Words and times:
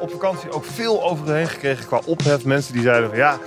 op 0.00 0.10
vakantie 0.10 0.52
ook 0.52 0.64
veel 0.64 1.04
over 1.04 1.34
heen 1.34 1.48
gekregen 1.48 1.86
qua 1.86 2.00
ophef. 2.06 2.44
Mensen 2.44 2.72
die 2.72 2.82
zeiden 2.82 3.08
van 3.08 3.18
ja, 3.18 3.38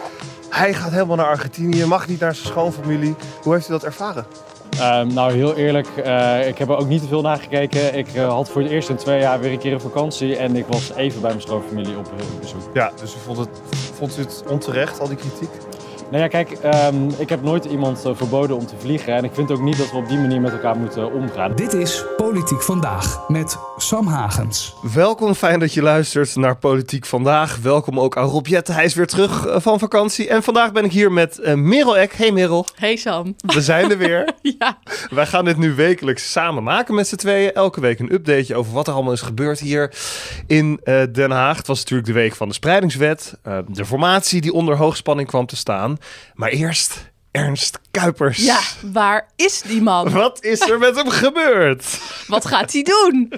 hij 0.49 0.73
gaat 0.73 0.91
helemaal 0.91 1.15
naar 1.15 1.25
Argentinië, 1.25 1.85
mag 1.85 2.07
niet 2.07 2.19
naar 2.19 2.35
zijn 2.35 2.47
schoonfamilie. 2.47 3.15
Hoe 3.41 3.53
heeft 3.53 3.69
u 3.69 3.71
dat 3.71 3.83
ervaren? 3.83 4.25
Ehm, 4.79 5.13
nou, 5.13 5.33
heel 5.33 5.55
eerlijk, 5.55 5.87
uh, 5.97 6.47
ik 6.47 6.57
heb 6.57 6.69
er 6.69 6.77
ook 6.77 6.87
niet 6.87 7.01
te 7.01 7.07
veel 7.07 7.21
naar 7.21 7.37
gekeken. 7.37 7.97
Ik 7.97 8.13
uh, 8.15 8.27
had 8.27 8.49
voor 8.49 8.61
het 8.61 8.71
eerst 8.71 8.89
in 8.89 8.95
twee 8.95 9.19
jaar 9.19 9.39
weer 9.39 9.51
een 9.51 9.59
keer 9.59 9.73
een 9.73 9.81
vakantie 9.81 10.37
en 10.37 10.55
ik 10.55 10.65
was 10.67 10.91
even 10.95 11.21
bij 11.21 11.29
mijn 11.29 11.41
schoonfamilie 11.41 11.97
op 11.97 12.11
bezoek. 12.39 12.61
Ja, 12.73 12.91
dus 13.01 13.15
u 13.15 13.17
vond, 13.25 13.37
het, 13.37 13.61
vond 13.93 14.17
u 14.17 14.21
het 14.21 14.43
onterecht, 14.47 14.99
al 14.99 15.07
die 15.07 15.17
kritiek? 15.17 15.49
Nou 16.09 16.23
ja, 16.23 16.29
kijk, 16.29 16.57
um, 16.91 17.09
ik 17.17 17.29
heb 17.29 17.43
nooit 17.43 17.65
iemand 17.65 18.05
uh, 18.05 18.15
verboden 18.15 18.55
om 18.55 18.65
te 18.65 18.75
vliegen. 18.77 19.13
En 19.13 19.23
ik 19.23 19.33
vind 19.33 19.51
ook 19.51 19.61
niet 19.61 19.77
dat 19.77 19.91
we 19.91 19.97
op 19.97 20.07
die 20.07 20.17
manier 20.17 20.41
met 20.41 20.51
elkaar 20.51 20.77
moeten 20.77 21.13
omgaan. 21.13 21.55
Dit 21.55 21.73
is 21.73 22.05
Politiek 22.33 22.61
Vandaag 22.61 23.27
met 23.27 23.57
Sam 23.77 24.07
Hagens. 24.07 24.75
Welkom, 24.93 25.33
fijn 25.33 25.59
dat 25.59 25.73
je 25.73 25.81
luistert 25.81 26.35
naar 26.35 26.57
Politiek 26.57 27.05
Vandaag. 27.05 27.57
Welkom 27.57 27.99
ook 27.99 28.17
aan 28.17 28.27
Rob 28.27 28.47
hij 28.47 28.85
is 28.85 28.93
weer 28.93 29.07
terug 29.07 29.45
uh, 29.45 29.55
van 29.59 29.79
vakantie. 29.79 30.27
En 30.27 30.43
vandaag 30.43 30.71
ben 30.71 30.83
ik 30.83 30.91
hier 30.91 31.11
met 31.11 31.39
uh, 31.39 31.53
Merel 31.53 31.97
Eck. 31.97 32.13
Hey 32.13 32.31
Merel. 32.31 32.65
Hey 32.75 32.95
Sam. 32.95 33.35
We 33.37 33.61
zijn 33.61 33.91
er 33.91 33.97
weer. 33.97 34.33
ja. 34.59 34.77
Wij 35.09 35.25
gaan 35.25 35.45
dit 35.45 35.57
nu 35.57 35.75
wekelijks 35.75 36.31
samen 36.31 36.63
maken 36.63 36.95
met 36.95 37.07
z'n 37.07 37.15
tweeën. 37.15 37.53
Elke 37.53 37.81
week 37.81 37.99
een 37.99 38.13
updateje 38.13 38.55
over 38.55 38.73
wat 38.73 38.87
er 38.87 38.93
allemaal 38.93 39.13
is 39.13 39.21
gebeurd 39.21 39.59
hier 39.59 39.93
in 40.47 40.79
Den 41.11 41.31
Haag. 41.31 41.57
Het 41.57 41.67
was 41.67 41.79
natuurlijk 41.79 42.07
de 42.07 42.13
week 42.13 42.35
van 42.35 42.47
de 42.47 42.53
spreidingswet. 42.53 43.37
de 43.67 43.85
formatie 43.85 44.41
die 44.41 44.53
onder 44.53 44.77
hoogspanning 44.77 45.27
kwam 45.27 45.45
te 45.45 45.55
staan. 45.55 45.97
Maar 46.33 46.49
eerst 46.49 47.12
Ernst 47.33 47.79
Kuipers. 47.91 48.37
Ja, 48.37 48.59
waar 48.81 49.27
is 49.35 49.61
die 49.61 49.81
man? 49.81 50.09
Wat 50.11 50.43
is 50.43 50.61
er 50.61 50.79
met 50.79 50.95
hem 50.95 51.09
gebeurd? 51.09 51.99
Wat 52.27 52.45
gaat 52.45 52.73
hij 52.73 52.83
doen? 52.83 53.33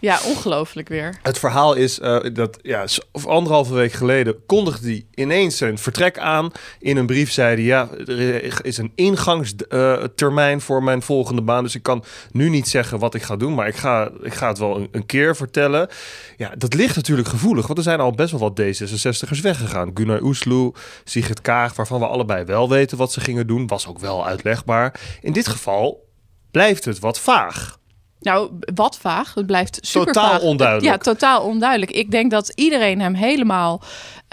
Ja, 0.00 0.18
ongelooflijk 0.24 0.88
weer. 0.88 1.18
Het 1.22 1.38
verhaal 1.38 1.74
is 1.74 1.98
uh, 1.98 2.18
dat 2.32 2.58
ja, 2.62 2.86
of 3.12 3.26
anderhalve 3.26 3.74
week 3.74 3.92
geleden 3.92 4.46
kondigde 4.46 4.88
hij 4.88 5.06
ineens 5.14 5.56
zijn 5.56 5.78
vertrek 5.78 6.18
aan. 6.18 6.50
In 6.78 6.96
een 6.96 7.06
brief 7.06 7.32
zei 7.32 7.54
hij: 7.54 7.64
Ja, 7.64 7.88
er 8.06 8.64
is 8.64 8.76
een 8.78 8.92
ingangstermijn 8.94 10.56
uh, 10.56 10.62
voor 10.62 10.82
mijn 10.82 11.02
volgende 11.02 11.42
baan. 11.42 11.62
Dus 11.62 11.74
ik 11.74 11.82
kan 11.82 12.04
nu 12.30 12.48
niet 12.48 12.68
zeggen 12.68 12.98
wat 12.98 13.14
ik 13.14 13.22
ga 13.22 13.36
doen, 13.36 13.54
maar 13.54 13.68
ik 13.68 13.76
ga, 13.76 14.10
ik 14.22 14.34
ga 14.34 14.48
het 14.48 14.58
wel 14.58 14.76
een, 14.76 14.88
een, 14.92 15.06
keer 15.06 15.36
vertellen. 15.36 15.88
Ja, 16.36 16.52
dat 16.58 16.74
ligt 16.74 16.96
natuurlijk 16.96 17.28
gevoelig, 17.28 17.66
want 17.66 17.78
er 17.78 17.84
zijn 17.84 18.00
al 18.00 18.12
best 18.12 18.30
wel 18.30 18.40
wat 18.40 18.60
D66'ers 18.60 19.40
weggegaan. 19.40 19.90
Gunnar 19.94 20.22
Oesloe, 20.22 20.74
Sigrid 21.04 21.40
Kaag, 21.40 21.74
waarvan 21.74 22.00
we 22.00 22.06
allebei 22.06 22.44
wel 22.44 22.68
weten 22.68 22.98
wat 22.98 23.12
ze 23.12 23.20
gingen 23.20 23.46
doen, 23.46 23.66
was 23.66 23.86
ook 23.86 23.98
wel 23.98 24.26
uitlegbaar. 24.26 25.00
In 25.20 25.32
dit 25.32 25.48
geval 25.48 26.06
blijft 26.50 26.84
het 26.84 26.98
wat 26.98 27.20
vaag. 27.20 27.77
Nou, 28.20 28.50
wat 28.74 28.98
vaag. 28.98 29.34
Het 29.34 29.46
blijft 29.46 29.78
super 29.80 30.12
totaal 30.12 30.30
vaag. 30.30 30.40
onduidelijk. 30.40 30.86
Ja, 30.86 30.98
totaal 31.12 31.42
onduidelijk. 31.42 31.90
Ik 31.90 32.10
denk 32.10 32.30
dat 32.30 32.52
iedereen 32.54 33.00
hem 33.00 33.14
helemaal 33.14 33.82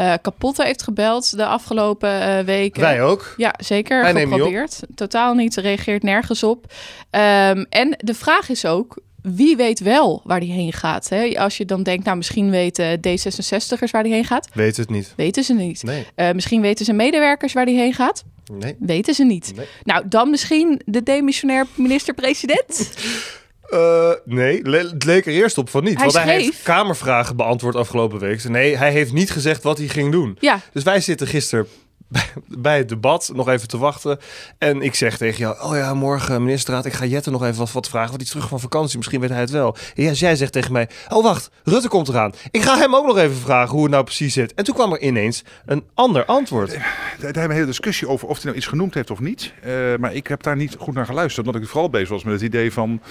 uh, 0.01 0.13
kapot 0.21 0.63
heeft 0.63 0.83
gebeld 0.83 1.37
de 1.37 1.45
afgelopen 1.45 2.09
uh, 2.09 2.39
weken. 2.39 2.81
Wij 2.81 3.01
ook. 3.01 3.33
Ja, 3.37 3.53
zeker. 3.57 4.01
Wij 4.01 4.27
geprobeerd. 4.27 4.79
Totaal 4.95 5.33
niet. 5.33 5.55
Reageert 5.55 6.03
nergens 6.03 6.43
op. 6.43 6.65
Um, 7.11 7.65
en 7.69 7.95
de 7.97 8.13
vraag 8.13 8.49
is 8.49 8.65
ook. 8.65 9.03
Wie 9.21 9.55
weet 9.55 9.79
wel 9.79 10.21
waar 10.23 10.39
die 10.39 10.51
heen 10.51 10.73
gaat? 10.73 11.09
Hè? 11.09 11.39
Als 11.39 11.57
je 11.57 11.65
dan 11.65 11.83
denkt, 11.83 12.05
nou 12.05 12.17
misschien 12.17 12.49
weten 12.49 12.97
D66'ers 12.97 13.91
waar 13.91 14.03
die 14.03 14.13
heen 14.13 14.25
gaat. 14.25 14.49
Weten 14.53 14.81
het 14.81 14.91
niet. 14.91 15.13
Weten 15.15 15.43
ze 15.43 15.53
niet. 15.53 15.83
Nee. 15.83 16.05
Uh, 16.15 16.31
misschien 16.31 16.61
weten 16.61 16.85
zijn 16.85 16.97
medewerkers 16.97 17.53
waar 17.53 17.65
die 17.65 17.77
heen 17.77 17.93
gaat. 17.93 18.23
Nee. 18.53 18.75
Weten 18.79 19.13
ze 19.13 19.23
niet. 19.23 19.51
Nee. 19.55 19.65
Nou, 19.83 20.07
dan 20.07 20.29
misschien 20.29 20.81
de 20.85 21.03
demissionair 21.03 21.65
minister-president. 21.75 22.89
Uh, 23.75 24.11
nee, 24.25 24.69
le 24.69 24.77
het 24.77 25.03
leek 25.03 25.25
er 25.25 25.31
eerst 25.31 25.57
op 25.57 25.69
van 25.69 25.83
niet. 25.83 25.95
Hij 25.95 26.03
want 26.03 26.25
hij 26.25 26.41
heeft 26.41 26.63
kamervragen 26.63 27.35
beantwoord 27.35 27.75
afgelopen 27.75 28.19
week. 28.19 28.43
Nee, 28.43 28.77
hij 28.77 28.91
heeft 28.91 29.13
niet 29.13 29.31
gezegd 29.31 29.63
wat 29.63 29.77
hij 29.77 29.87
ging 29.87 30.11
doen. 30.11 30.37
Ja. 30.39 30.59
Dus 30.73 30.83
wij 30.83 30.99
zitten 30.99 31.27
gisteren 31.27 31.67
bij, 32.47 32.77
het 32.77 32.89
debat 32.89 33.31
nog 33.33 33.49
even 33.49 33.67
te 33.67 33.77
wachten. 33.77 34.19
En 34.57 34.81
ik 34.81 34.95
zeg 34.95 35.17
tegen 35.17 35.37
jou: 35.37 35.61
Oh 35.61 35.75
ja, 35.75 35.93
morgen 35.93 36.43
ministerraad. 36.43 36.85
Ik 36.85 36.93
ga 36.93 37.05
Jette 37.05 37.31
nog 37.31 37.43
even 37.43 37.57
wat, 37.57 37.71
wat 37.71 37.89
vragen. 37.89 38.07
Want 38.07 38.17
die 38.17 38.27
is 38.27 38.33
terug 38.33 38.49
van 38.49 38.59
vakantie. 38.59 38.97
Misschien 38.97 39.19
weet 39.19 39.29
hij 39.29 39.39
het 39.39 39.49
wel. 39.49 39.75
En 39.95 40.03
ja, 40.03 40.11
jij 40.11 40.35
zegt 40.35 40.51
tegen 40.51 40.71
mij: 40.71 40.89
Oh 41.09 41.23
wacht, 41.23 41.49
Rutte 41.63 41.87
komt 41.87 42.07
eraan. 42.07 42.33
Ik 42.51 42.61
ga 42.61 42.77
hem 42.77 42.95
ook 42.95 43.05
nog 43.05 43.17
even 43.17 43.35
vragen 43.35 43.73
hoe 43.73 43.83
het 43.83 43.91
nou 43.91 44.03
precies 44.03 44.33
zit. 44.33 44.53
En 44.53 44.63
toen 44.63 44.75
kwam 44.75 44.91
er 44.91 45.01
ineens 45.01 45.43
een 45.65 45.83
ander 45.93 46.25
antwoord. 46.25 46.69
Daar 46.69 46.83
hebben 47.19 47.33
we 47.33 47.39
een 47.43 47.51
hele 47.51 47.65
discussie 47.65 48.07
over 48.07 48.27
of 48.27 48.35
hij 48.35 48.45
nou 48.45 48.57
iets 48.57 48.67
genoemd 48.67 48.93
heeft 48.93 49.11
of 49.11 49.19
niet. 49.19 49.53
Uh, 49.65 49.95
maar 49.99 50.13
ik 50.13 50.27
heb 50.27 50.43
daar 50.43 50.55
niet 50.55 50.75
goed 50.79 50.93
naar 50.93 51.05
geluisterd. 51.05 51.45
Omdat 51.45 51.61
ik 51.61 51.67
vooral 51.67 51.89
bezig 51.89 52.09
was 52.09 52.23
met 52.23 52.33
het 52.33 52.41
idee 52.41 52.73
van. 52.73 53.01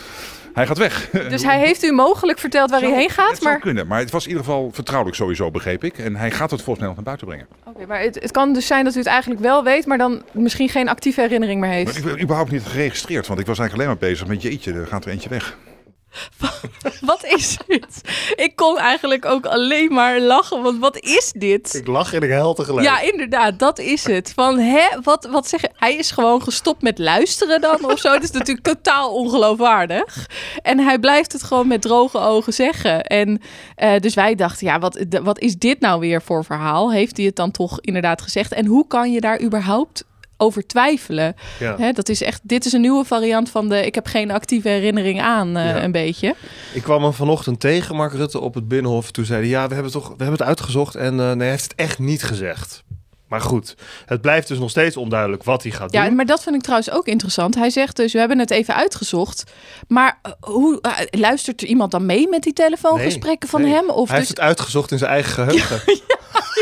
Hij 0.54 0.66
gaat 0.66 0.78
weg. 0.78 1.10
Dus 1.34 1.42
hij 1.42 1.58
heeft 1.58 1.84
u 1.84 1.92
mogelijk 1.92 2.38
verteld 2.38 2.70
waar 2.70 2.80
hij 2.80 2.92
heen 2.92 3.10
gaat? 3.10 3.30
Het 3.30 3.42
maar... 3.42 3.52
zou 3.52 3.62
kunnen, 3.62 3.86
maar 3.86 3.98
het 3.98 4.10
was 4.10 4.22
in 4.22 4.28
ieder 4.28 4.44
geval 4.44 4.70
vertrouwelijk 4.72 5.16
sowieso, 5.16 5.50
begreep 5.50 5.84
ik. 5.84 5.98
En 5.98 6.16
hij 6.16 6.30
gaat 6.30 6.50
het 6.50 6.62
volgens 6.62 6.78
mij 6.78 6.86
nog 6.86 6.94
naar 6.94 7.04
buiten 7.04 7.26
brengen. 7.26 7.46
Oké, 7.60 7.68
okay, 7.68 7.86
maar 7.86 8.00
het, 8.00 8.14
het, 8.14 8.30
kan 8.30 8.52
dus 8.52 8.66
zijn 8.66 8.84
dat 8.84 8.94
u 8.94 8.98
het 8.98 9.06
eigenlijk 9.06 9.40
wel 9.40 9.64
weet, 9.64 9.86
maar 9.86 9.98
dan 9.98 10.22
misschien 10.32 10.68
geen 10.68 10.88
actieve 10.88 11.20
herinnering 11.20 11.60
meer 11.60 11.70
heeft. 11.70 11.86
Maar 11.86 11.96
ik 11.96 12.04
ben 12.04 12.22
überhaupt 12.22 12.50
niet 12.50 12.62
geregistreerd, 12.62 13.26
want 13.26 13.40
ik 13.40 13.46
was 13.46 13.58
eigenlijk 13.58 13.88
alleen 13.88 14.00
maar 14.00 14.10
bezig 14.10 14.26
met 14.26 14.42
jeetje, 14.42 14.72
er 14.72 14.86
gaat 14.86 15.04
er 15.04 15.10
eentje 15.10 15.28
weg. 15.28 15.56
Wat 17.00 17.24
is 17.24 17.56
dit? 17.66 18.00
Ik 18.34 18.52
kon 18.56 18.78
eigenlijk 18.78 19.24
ook 19.24 19.46
alleen 19.46 19.92
maar 19.92 20.20
lachen, 20.20 20.62
want 20.62 20.78
wat 20.78 20.98
is 20.98 21.32
dit? 21.36 21.74
Ik 21.74 21.86
lach 21.86 22.14
en 22.14 22.22
ik 22.22 22.30
huil 22.30 22.54
tegelijk. 22.54 22.86
Ja, 22.86 23.00
inderdaad, 23.00 23.58
dat 23.58 23.78
is 23.78 24.04
het. 24.04 24.32
Van, 24.34 24.58
hè, 24.58 24.86
wat, 25.02 25.28
wat 25.30 25.48
zeg 25.48 25.60
je? 25.60 25.70
Hij 25.76 25.94
is 25.96 26.10
gewoon 26.10 26.42
gestopt 26.42 26.82
met 26.82 26.98
luisteren 26.98 27.60
dan 27.60 27.84
of 27.84 27.98
zo. 27.98 28.12
Het 28.12 28.22
is 28.22 28.30
natuurlijk 28.30 28.66
totaal 28.66 29.14
ongeloofwaardig. 29.14 30.28
En 30.62 30.78
hij 30.78 30.98
blijft 30.98 31.32
het 31.32 31.42
gewoon 31.42 31.68
met 31.68 31.82
droge 31.82 32.18
ogen 32.18 32.52
zeggen. 32.52 33.02
En 33.02 33.40
uh, 33.82 33.98
dus 33.98 34.14
wij 34.14 34.34
dachten, 34.34 34.66
ja, 34.66 34.78
wat, 34.78 35.04
wat 35.22 35.38
is 35.38 35.56
dit 35.56 35.80
nou 35.80 36.00
weer 36.00 36.22
voor 36.22 36.44
verhaal? 36.44 36.92
Heeft 36.92 37.16
hij 37.16 37.26
het 37.26 37.36
dan 37.36 37.50
toch 37.50 37.80
inderdaad 37.80 38.22
gezegd? 38.22 38.52
En 38.52 38.66
hoe 38.66 38.86
kan 38.86 39.12
je 39.12 39.20
daar 39.20 39.40
überhaupt 39.40 40.04
over 40.36 40.66
twijfelen. 40.66 41.34
Ja. 41.60 41.76
Hè, 41.78 41.92
dat 41.92 42.08
is 42.08 42.22
echt, 42.22 42.40
dit 42.42 42.64
is 42.64 42.72
een 42.72 42.80
nieuwe 42.80 43.04
variant 43.04 43.50
van 43.50 43.68
de 43.68 43.86
ik 43.86 43.94
heb 43.94 44.06
geen 44.06 44.30
actieve 44.30 44.68
herinnering 44.68 45.20
aan, 45.20 45.48
uh, 45.56 45.64
Ja. 45.64 45.82
een 45.82 45.92
beetje. 45.92 46.34
Ik 46.74 46.82
kwam 46.82 47.02
hem 47.02 47.12
vanochtend 47.12 47.60
tegen, 47.60 47.96
Mark 47.96 48.12
Rutte, 48.12 48.40
op 48.40 48.54
het 48.54 48.68
Binnenhof. 48.68 49.10
Toen 49.10 49.24
zei 49.24 49.40
hij, 49.40 49.48
ja, 49.48 49.68
we 49.68 49.74
hebben, 49.74 49.92
toch, 49.92 50.06
we 50.08 50.14
hebben 50.16 50.32
het 50.38 50.42
uitgezocht. 50.48 50.94
En 50.94 51.12
uh, 51.12 51.26
nee, 51.26 51.36
hij 51.36 51.48
heeft 51.50 51.62
het 51.62 51.74
echt 51.74 51.98
niet 51.98 52.22
gezegd. 52.22 52.82
Maar 53.28 53.40
goed, 53.40 53.76
het 54.06 54.20
blijft 54.20 54.48
dus 54.48 54.58
nog 54.58 54.70
steeds 54.70 54.96
onduidelijk 54.96 55.44
wat 55.44 55.62
hij 55.62 55.72
gaat 55.72 55.92
Ja, 55.92 56.04
doen. 56.04 56.14
maar 56.14 56.26
dat 56.26 56.42
vind 56.42 56.54
ik 56.54 56.62
trouwens 56.62 56.90
ook 56.90 57.06
interessant. 57.06 57.54
Hij 57.54 57.70
zegt 57.70 57.96
dus, 57.96 58.12
we 58.12 58.18
hebben 58.18 58.38
het 58.38 58.50
even 58.50 58.74
uitgezocht. 58.74 59.44
Maar 59.88 60.18
uh, 60.26 60.32
hoe, 60.40 60.78
uh, 60.82 61.20
luistert 61.20 61.60
er 61.60 61.66
iemand 61.66 61.90
dan 61.90 62.06
mee 62.06 62.28
met 62.28 62.42
die 62.42 62.52
telefoongesprekken 62.52 63.48
van 63.48 63.62
Nee, 63.62 63.72
hem? 63.72 63.90
Of 63.90 64.08
hij 64.08 64.18
dus, 64.18 64.26
heeft 64.26 64.28
het 64.28 64.40
uitgezocht 64.40 64.90
in 64.90 64.98
zijn 64.98 65.10
eigen 65.10 65.32
geheugen. 65.32 65.76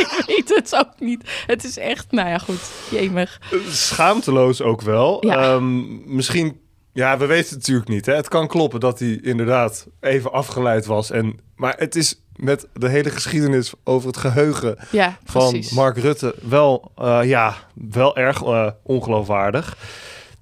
ik 0.03 0.23
weet 0.27 0.55
het 0.55 0.77
ook 0.77 0.93
niet. 0.99 1.31
Het 1.47 1.65
is 1.65 1.79
echt, 1.79 2.07
nou 2.11 2.29
ja, 2.29 2.39
goed, 2.39 2.71
jemig. 2.91 3.41
Schaamteloos 3.69 4.63
ook 4.63 4.81
wel. 4.83 5.27
Ja. 5.27 5.37
Ehm, 5.43 6.15
misschien, 6.15 6.61
ja, 6.93 7.19
we 7.19 7.27
weten 7.27 7.49
het 7.49 7.59
natuurlijk 7.59 7.89
niet. 7.89 8.07
Hè? 8.07 8.15
Het 8.15 8.29
kan 8.29 8.49
kloppen 8.49 8.81
dat 8.81 8.99
hij 8.99 9.19
inderdaad 9.23 9.87
even 10.01 10.33
afgeleid 10.33 10.87
was. 10.87 11.11
En, 11.11 11.39
maar 11.57 11.75
het 11.79 11.97
is 11.97 12.22
met 12.37 12.67
de 12.73 12.89
hele 12.89 13.11
geschiedenis 13.11 13.73
over 13.85 14.07
het 14.09 14.17
geheugen 14.17 14.77
Ja, 14.91 15.19
van 15.25 15.51
precies. 15.51 15.71
Mark 15.71 15.97
Rutte 15.99 16.35
wel, 16.43 16.93
eh, 16.97 17.21
ja, 17.25 17.55
wel 17.75 18.17
erg 18.17 18.43
eh, 18.43 18.69
ongeloofwaardig. 18.83 19.77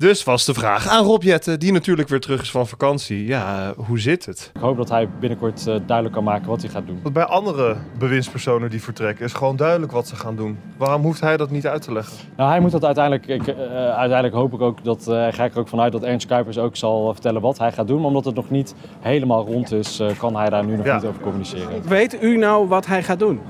Dus 0.00 0.24
was 0.24 0.44
de 0.44 0.54
vraag 0.54 0.88
aan 0.88 1.04
Rob 1.04 1.22
Jetten, 1.22 1.58
die 1.58 1.72
natuurlijk 1.72 2.08
weer 2.08 2.20
terug 2.20 2.42
is 2.42 2.50
van 2.50 2.66
vakantie. 2.66 3.26
Ja, 3.26 3.68
eh, 3.76 3.84
hoe 3.86 3.98
zit 4.00 4.26
het? 4.26 4.50
Ik 4.54 4.60
hoop 4.60 4.76
dat 4.76 4.88
hij 4.88 5.08
binnenkort 5.20 5.58
uh, 5.60 5.64
duidelijk 5.86 6.12
kan 6.14 6.24
maken 6.24 6.48
wat 6.48 6.60
hij 6.62 6.70
gaat 6.70 6.86
doen. 6.86 6.98
Want 7.02 7.14
bij 7.14 7.24
andere 7.24 7.76
bewindspersonen 7.98 8.70
die 8.70 8.82
vertrekken 8.82 9.24
is 9.24 9.32
gewoon 9.32 9.56
duidelijk 9.56 9.92
wat 9.92 10.08
ze 10.08 10.16
gaan 10.16 10.36
doen. 10.36 10.58
Waarom 10.76 11.02
hoeft 11.02 11.20
hij 11.20 11.36
dat 11.36 11.50
niet 11.50 11.66
uit 11.66 11.82
te 11.82 11.92
leggen? 11.92 12.16
Nou, 12.36 12.50
hij 12.50 12.60
moet 12.60 12.70
dat 12.70 12.84
uiteindelijk. 12.84 13.26
Ik, 13.26 13.46
uh, 13.46 13.54
uiteindelijk 13.74 14.34
hoop 14.34 14.52
ik 14.52 14.60
ook 14.60 14.84
dat. 14.84 15.06
Uh, 15.08 15.26
ga 15.30 15.44
ik 15.44 15.52
er 15.54 15.58
ook 15.58 15.68
vanuit 15.68 15.92
dat 15.92 16.02
Ernst 16.02 16.26
Kuipers 16.26 16.58
ook 16.58 16.76
zal 16.76 17.12
vertellen 17.12 17.40
wat 17.40 17.58
hij 17.58 17.72
gaat 17.72 17.86
doen. 17.86 17.96
Maar 17.98 18.06
omdat 18.06 18.24
het 18.24 18.34
nog 18.34 18.50
niet 18.50 18.74
helemaal 19.00 19.46
rond 19.46 19.72
is, 19.72 20.00
uh, 20.00 20.08
kan 20.18 20.36
hij 20.36 20.50
daar 20.50 20.64
nu 20.64 20.76
nog 20.76 20.86
Ja. 20.86 20.94
niet 20.94 21.04
over 21.04 21.20
communiceren. 21.20 21.82
Weet 21.88 22.22
u 22.22 22.36
nou 22.36 22.68
wat 22.68 22.86
hij 22.86 23.02
gaat 23.02 23.18
doen? 23.18 23.40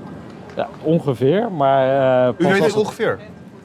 Ja, 0.56 0.68
ongeveer, 0.82 1.52
maar. 1.52 2.28
uh, 2.38 2.46
U 2.46 2.52
weet 2.52 2.64
het 2.64 2.76
ongeveer. 2.76 3.18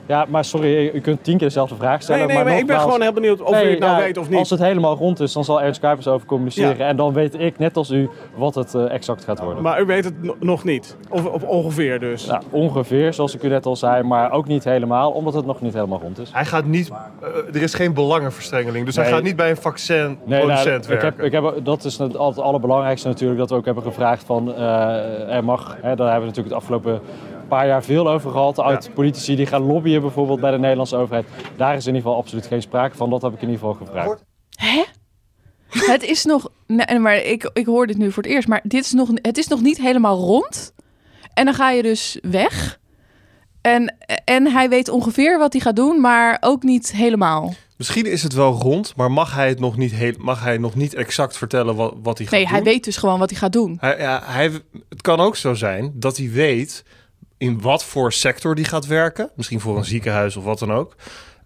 Ja, 0.08 0.26
maar 0.30 0.46
sorry, 0.46 0.92
u 0.94 1.00
kunt 1.00 1.24
tien 1.24 1.38
keer 1.38 1.48
dezelfde 1.48 1.76
vraag 1.76 2.02
stellen. 2.02 2.28
Nee, 2.28 2.36
nee, 2.36 2.46
maar, 2.46 2.58
ik 2.58 2.68
ben 2.68 2.80
gewoon 2.80 3.02
heel 3.02 3.14
benieuwd 3.14 3.42
of 3.42 3.64
u 3.64 3.70
het 3.70 3.80
nou 3.80 4.04
weet 4.04 4.18
of 4.18 4.30
niet. 4.30 4.40
Als 4.40 4.50
het 4.50 4.60
helemaal 4.60 4.96
rond 4.96 5.20
is, 5.20 5.34
dan 5.34 5.44
zal 5.44 5.62
Ernst 5.62 5.80
Kuipers 5.80 6.08
over 6.08 6.28
communiceren. 6.28 6.78
Ja. 6.78 6.88
En 6.88 6.96
dan 6.96 7.14
weet 7.14 7.40
ik, 7.40 7.58
net 7.58 7.78
als 7.78 7.90
u, 7.92 8.10
wat 8.36 8.56
het 8.56 8.74
eh, 8.76 8.92
exact 8.92 9.24
gaat 9.24 9.40
worden. 9.40 9.64
Maar 9.64 9.82
u 9.82 9.86
weet 9.86 10.04
het 10.04 10.24
no- 10.24 10.36
nog 10.40 10.64
niet. 10.64 10.98
Of, 11.10 11.26
of 11.26 11.44
ongeveer 11.44 12.00
dus. 12.00 12.26
Nou, 12.26 12.42
ongeveer, 12.50 13.14
zoals 13.14 13.36
ik 13.36 13.44
u 13.44 13.48
net 13.48 13.66
al 13.66 13.76
zei, 13.76 14.04
maar 14.04 14.32
ook 14.32 14.48
niet 14.48 14.64
helemaal, 14.64 15.12
omdat 15.12 15.34
het 15.34 15.46
nog 15.46 15.62
niet 15.62 15.74
helemaal 15.74 16.00
rond 16.00 16.20
is. 16.20 16.30
Hij 16.34 16.46
gaat 16.46 16.66
niet, 16.66 16.90
eh, 16.90 17.56
er 17.56 17.62
is 17.62 17.74
geen 17.74 17.94
belangenverstrengeling. 17.94 18.86
Dus 18.86 18.96
hij 18.96 19.06
gaat 19.06 19.24
niet 19.24 19.36
bij 19.36 19.50
een 19.50 19.58
vaccin 19.58 20.18
Nee, 20.26 20.40
producent 20.40 20.66
nou, 20.66 20.94
ik 20.94 21.02
werken. 21.02 21.06
heb, 21.06 21.22
ik 21.22 21.32
heb, 21.32 21.66
dat 21.66 21.84
is 21.84 21.98
het 21.98 22.18
allerbelangrijkste 22.18 23.08
natuurlijk, 23.08 23.40
dat 23.40 23.50
we 23.50 23.56
ook 23.56 23.66
hebben 23.66 23.84
gevraagd 23.84 24.24
van, 24.24 24.56
eh, 24.56 25.36
er 25.36 25.44
mag, 25.44 25.78
hè, 25.82 25.96
daar 25.96 26.12
hebben 26.12 26.30
we 26.30 26.36
natuurlijk 26.36 26.56
het 26.56 26.64
afgelopen 26.64 27.02
paar 27.48 27.68
jaar 27.68 27.84
veel 27.84 28.10
over 28.10 28.32
gehad, 28.32 28.60
uit 28.60 28.86
Ja. 28.86 28.92
politici 28.92 29.36
die 29.36 29.46
gaan 29.46 29.62
lobbyen 29.66 30.02
bijvoorbeeld 30.02 30.40
bij 30.40 30.52
de 30.52 30.58
Nederlandse 30.60 30.96
overheid. 30.96 31.26
Daar 31.58 31.76
is 31.76 31.82
in 31.86 31.94
ieder 31.96 32.02
geval 32.02 32.18
absoluut 32.24 32.46
geen 32.48 32.62
sprake 32.62 32.96
van, 32.96 33.10
dat 33.10 33.22
heb 33.22 33.34
ik 33.34 33.42
in 33.42 33.50
ieder 33.50 33.60
geval 33.68 33.86
gevraagd. 33.86 34.24
Hè? 34.56 34.84
Het 35.70 36.04
is 36.04 36.26
nog, 36.26 36.50
nee, 36.68 37.00
maar 37.00 37.16
ik, 37.18 37.50
ik 37.54 37.66
hoor 37.66 37.88
dit 37.88 37.98
nu 37.98 38.12
voor 38.12 38.24
het 38.24 38.32
eerst, 38.32 38.48
maar 38.48 38.62
dit 38.64 38.86
is 38.86 38.92
nog, 38.92 39.10
het 39.22 39.38
is 39.38 39.48
nog 39.48 39.62
niet 39.62 39.78
helemaal 39.78 40.18
rond. 40.18 40.74
En 41.34 41.46
dan 41.46 41.54
ga 41.54 41.70
je 41.72 41.82
dus 41.84 42.20
weg. 42.22 42.80
En, 43.62 43.96
en 44.26 44.48
hij 44.52 44.70
weet 44.70 44.90
ongeveer 44.90 45.38
wat 45.40 45.54
hij 45.54 45.62
gaat 45.62 45.76
doen, 45.76 46.02
maar 46.02 46.38
ook 46.42 46.64
niet 46.64 46.92
helemaal. 46.92 47.54
Misschien 47.78 48.06
is 48.06 48.24
het 48.24 48.34
wel 48.34 48.52
rond, 48.54 48.94
maar 48.96 49.12
mag 49.12 49.34
hij 49.36 49.48
het 49.48 49.60
nog 49.60 49.78
niet, 49.78 49.92
heel, 49.92 50.14
mag 50.18 50.44
hij 50.44 50.58
nog 50.58 50.76
niet 50.76 50.94
exact 50.94 51.38
vertellen 51.38 51.76
wat, 51.76 51.94
wat 52.04 52.18
hij 52.18 52.28
gaat 52.28 52.36
Nee, 52.36 52.46
doen? 52.46 52.54
hij 52.54 52.64
weet 52.64 52.84
dus 52.84 52.98
gewoon 52.98 53.20
wat 53.20 53.30
hij 53.30 53.40
gaat 53.40 53.54
doen. 53.54 53.78
Hij, 53.80 53.98
ja, 54.00 54.22
hij, 54.24 54.52
het 54.90 55.02
kan 55.02 55.20
ook 55.20 55.36
zo 55.36 55.54
zijn 55.54 55.92
dat 55.96 56.18
hij 56.18 56.30
weet 56.32 56.84
in 57.38 57.62
wat 57.62 57.84
voor 57.86 58.14
sector 58.14 58.56
die 58.56 58.66
gaat 58.66 58.86
werken. 58.86 59.30
Misschien 59.36 59.60
voor 59.60 59.78
een 59.78 59.86
ziekenhuis 59.86 60.36
of 60.36 60.44
wat 60.44 60.60
dan 60.60 60.72
ook. 60.74 60.96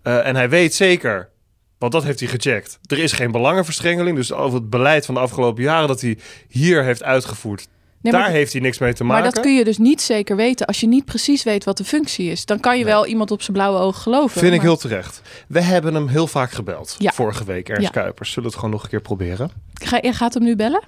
Eh, 0.03 0.25
en 0.27 0.35
hij 0.35 0.49
weet 0.49 0.73
zeker, 0.73 1.29
want 1.77 1.91
dat 1.91 2.03
heeft 2.03 2.19
hij 2.19 2.29
gecheckt. 2.29 2.79
Er 2.85 2.97
is 2.99 3.11
geen 3.11 3.31
belangenverstrengeling. 3.31 4.15
Dus 4.15 4.33
over 4.33 4.59
het 4.59 4.69
beleid 4.69 5.05
van 5.05 5.15
de 5.15 5.21
afgelopen 5.21 5.63
jaren 5.63 5.87
dat 5.87 6.01
hij 6.01 6.17
hier 6.49 6.83
heeft 6.83 7.03
uitgevoerd. 7.03 7.67
Nee, 8.01 8.11
daar 8.11 8.21
maar, 8.21 8.31
heeft 8.31 8.51
hij 8.51 8.61
niks 8.61 8.77
mee 8.77 8.93
te 8.93 9.03
maar 9.03 9.15
maken. 9.21 9.33
dat 9.33 9.43
kun 9.43 9.55
je 9.55 9.63
dus 9.63 9.77
niet 9.77 10.01
zeker 10.01 10.35
weten 10.35 10.65
als 10.67 10.79
je 10.79 10.87
niet 10.87 11.05
precies 11.05 11.43
weet 11.43 11.63
wat 11.63 11.77
de 11.77 11.83
functie 11.83 12.31
is. 12.31 12.45
Dan 12.45 12.59
kan 12.59 12.77
je 12.77 12.85
wel 12.85 13.05
iemand 13.05 13.31
op 13.31 13.41
zijn 13.41 13.53
blauwe 13.57 13.79
ogen 13.79 14.01
geloven. 14.01 14.39
Vind 14.39 14.51
ik 14.53 14.57
maar- 14.57 14.67
heel 14.67 14.77
terecht. 14.77 15.21
We 15.47 15.61
hebben 15.61 15.93
hem 15.93 16.07
heel 16.07 16.27
vaak 16.27 16.51
gebeld. 16.51 16.95
Ja. 16.97 17.11
Vorige 17.11 17.43
week, 17.43 17.69
Ernst 17.69 17.83
Ja. 17.83 17.89
Kuipers. 17.89 18.27
Zullen 18.29 18.43
we 18.43 18.49
het 18.49 18.59
gewoon 18.59 18.73
nog 18.75 18.83
een 18.83 18.89
keer 18.89 19.01
proberen? 19.01 19.51
Ga, 19.73 19.99
je 20.01 20.13
gaat 20.13 20.33
hem 20.33 20.43
nu 20.43 20.55
bellen? 20.55 20.81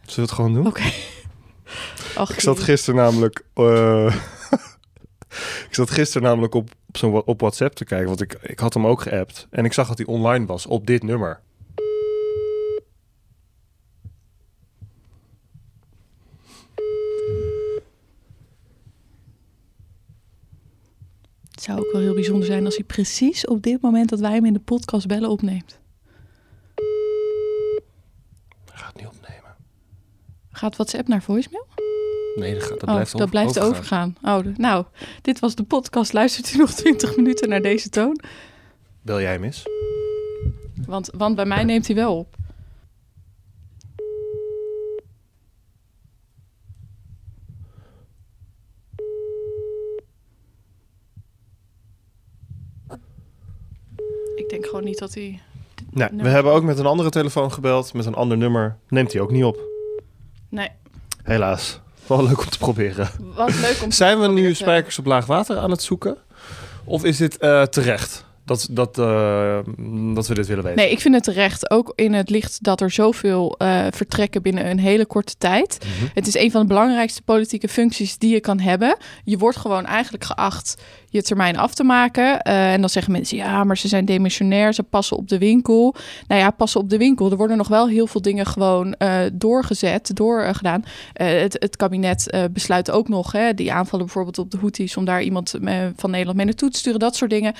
Zullen 0.00 0.14
we 0.14 0.20
het 0.22 0.30
gewoon 0.32 0.54
doen? 0.54 0.66
Oké. 0.66 0.82
Ach, 2.14 2.30
Ik 2.30 2.40
zat 2.40 2.60
gisteren 2.60 3.00
namelijk. 3.00 3.44
eh, 3.54 4.14
ik 5.68 5.74
zat 5.74 5.90
gisteren 5.90 6.22
namelijk 6.28 6.54
op, 6.54 6.70
op, 6.88 6.96
zo'n 6.96 7.12
wa- 7.12 7.22
op 7.24 7.40
WhatsApp 7.40 7.74
te 7.74 7.84
kijken. 7.84 8.06
Want 8.08 8.20
ik, 8.20 8.32
ik 8.42 8.58
had 8.58 8.74
hem 8.74 8.86
ook 8.86 9.00
geappt. 9.00 9.46
En 9.50 9.64
ik 9.64 9.72
zag 9.72 9.88
dat 9.88 9.98
hij 9.98 10.06
online 10.06 10.46
was 10.46 10.66
op 10.66 10.86
dit 10.86 11.02
nummer. 11.02 11.40
Het 21.50 21.62
zou 21.62 21.78
ook 21.78 21.92
wel 21.92 22.00
heel 22.00 22.14
bijzonder 22.14 22.46
zijn 22.46 22.64
als 22.64 22.76
hij 22.76 22.84
precies 22.84 23.46
op 23.46 23.62
dit 23.62 23.80
moment 23.80 24.08
dat 24.08 24.20
wij 24.20 24.32
hem 24.32 24.44
in 24.44 24.52
de 24.52 24.60
podcast 24.60 25.06
bellen 25.06 25.30
opneemt. 25.30 25.78
Hij 28.64 28.76
gaat 28.78 28.96
niet 28.96 29.06
opnemen. 29.06 29.56
Gaat 30.50 30.76
WhatsApp 30.76 31.08
naar 31.08 31.22
voicemail? 31.22 31.66
Nee, 32.36 32.54
dat, 32.54 32.62
gaat, 32.62 32.80
dat 32.80 32.88
oh, 32.88 32.94
blijft, 32.94 33.12
dat 33.12 33.20
over- 33.20 33.30
blijft 33.30 33.58
overgaan. 33.60 34.16
overgaan. 34.22 34.50
Oh, 34.50 34.56
nou, 34.56 34.84
dit 35.22 35.38
was 35.38 35.54
de 35.54 35.62
podcast. 35.62 36.12
Luistert 36.12 36.52
u 36.54 36.56
nog 36.58 36.70
20 36.72 37.16
minuten 37.16 37.48
naar 37.48 37.62
deze 37.62 37.88
toon? 37.88 38.20
Bel 39.02 39.20
jij 39.20 39.32
hem 39.32 39.44
eens? 39.44 39.62
Want, 40.86 41.10
want 41.16 41.36
bij 41.36 41.44
mij 41.44 41.64
neemt 41.64 41.86
hij 41.86 41.96
wel 41.96 42.18
op. 42.18 42.36
Ik 54.36 54.48
denk 54.48 54.66
gewoon 54.66 54.84
niet 54.84 54.98
dat 54.98 55.14
hij... 55.14 55.40
Nee. 55.90 56.08
we 56.12 56.28
hebben 56.28 56.52
ook 56.52 56.62
met 56.62 56.78
een 56.78 56.86
andere 56.86 57.10
telefoon 57.10 57.52
gebeld. 57.52 57.92
Met 57.92 58.06
een 58.06 58.14
ander 58.14 58.36
nummer. 58.36 58.78
Neemt 58.88 59.12
hij 59.12 59.22
ook 59.22 59.30
niet 59.30 59.44
op. 59.44 59.58
Nee, 60.48 60.68
Helaas. 61.22 61.80
Wel 62.08 62.24
leuk 62.26 62.40
om 62.40 62.50
te 62.50 62.58
proberen. 62.58 63.10
wat 63.34 63.54
leuk 63.54 63.78
om 63.82 63.88
te 63.88 63.96
Zijn 63.96 64.20
we 64.20 64.28
nu 64.28 64.48
proberen 64.48 64.54
spijkers 64.54 64.98
op 64.98 65.06
laag 65.06 65.26
water 65.26 65.58
aan 65.58 65.70
het 65.70 65.82
zoeken? 65.82 66.16
Of 66.84 67.04
is 67.04 67.16
dit 67.16 67.36
eh, 67.36 67.62
terecht? 67.62 68.26
Dat, 68.44 68.68
dat, 68.70 68.98
eh, 68.98 69.58
dat 70.14 70.26
we 70.26 70.34
dit 70.34 70.46
willen 70.46 70.64
weten. 70.64 70.78
Nee, 70.78 70.90
ik 70.90 71.00
vind 71.00 71.14
het 71.14 71.24
terecht. 71.24 71.70
Ook 71.70 71.92
in 71.94 72.12
het 72.12 72.30
licht 72.30 72.62
dat 72.62 72.80
er 72.80 72.90
zoveel 72.90 73.54
eh, 73.58 73.86
vertrekken 73.90 74.42
binnen 74.42 74.70
een 74.70 74.78
hele 74.78 75.06
korte 75.06 75.34
tijd. 75.38 75.78
Mhm. 75.78 76.10
Het 76.14 76.26
is 76.26 76.34
een 76.34 76.50
van 76.50 76.60
de 76.60 76.66
belangrijkste 76.66 77.22
politieke 77.22 77.68
functies 77.68 78.18
die 78.18 78.32
je 78.32 78.40
kan 78.40 78.60
hebben. 78.60 78.96
Je 79.24 79.38
wordt 79.38 79.56
gewoon 79.56 79.86
eigenlijk 79.86 80.24
geacht 80.24 80.82
je 81.10 81.22
termijn 81.22 81.56
af 81.56 81.74
te 81.74 81.84
maken. 81.84 82.42
Eh, 82.42 82.72
en 82.72 82.80
dan 82.80 82.90
zeggen 82.90 83.12
mensen, 83.12 83.36
ja, 83.36 83.64
maar 83.64 83.78
ze 83.78 83.88
zijn 83.88 84.04
demissionair, 84.04 84.72
ze 84.72 84.82
passen 84.82 85.16
op 85.16 85.28
de 85.28 85.38
winkel. 85.38 85.94
Nou 86.26 86.40
ja, 86.40 86.50
passen 86.50 86.80
op 86.80 86.90
de 86.90 86.98
winkel. 86.98 87.30
Er 87.30 87.36
worden 87.36 87.56
nog 87.56 87.68
wel 87.68 87.88
heel 87.88 88.06
veel 88.06 88.22
dingen 88.22 88.46
gewoon 88.46 88.92
eh, 88.94 89.20
doorgezet, 89.32 90.16
doorgedaan. 90.16 90.84
Eh 91.12 91.26
het, 91.40 91.56
het 91.58 91.76
kabinet 91.76 92.48
besluit 92.52 92.90
ook 92.90 93.08
nog, 93.08 93.32
hè, 93.32 93.54
die 93.54 93.72
aanvallen 93.72 94.04
bijvoorbeeld 94.04 94.38
op 94.38 94.50
de 94.50 94.58
Houthis... 94.58 94.96
om 94.96 95.04
daar 95.04 95.22
iemand 95.22 95.54
van 95.96 96.10
Nederland 96.10 96.36
mee 96.36 96.46
naartoe 96.46 96.70
te 96.70 96.78
sturen, 96.78 97.00
dat 97.00 97.16
soort 97.16 97.30
dingen. 97.30 97.54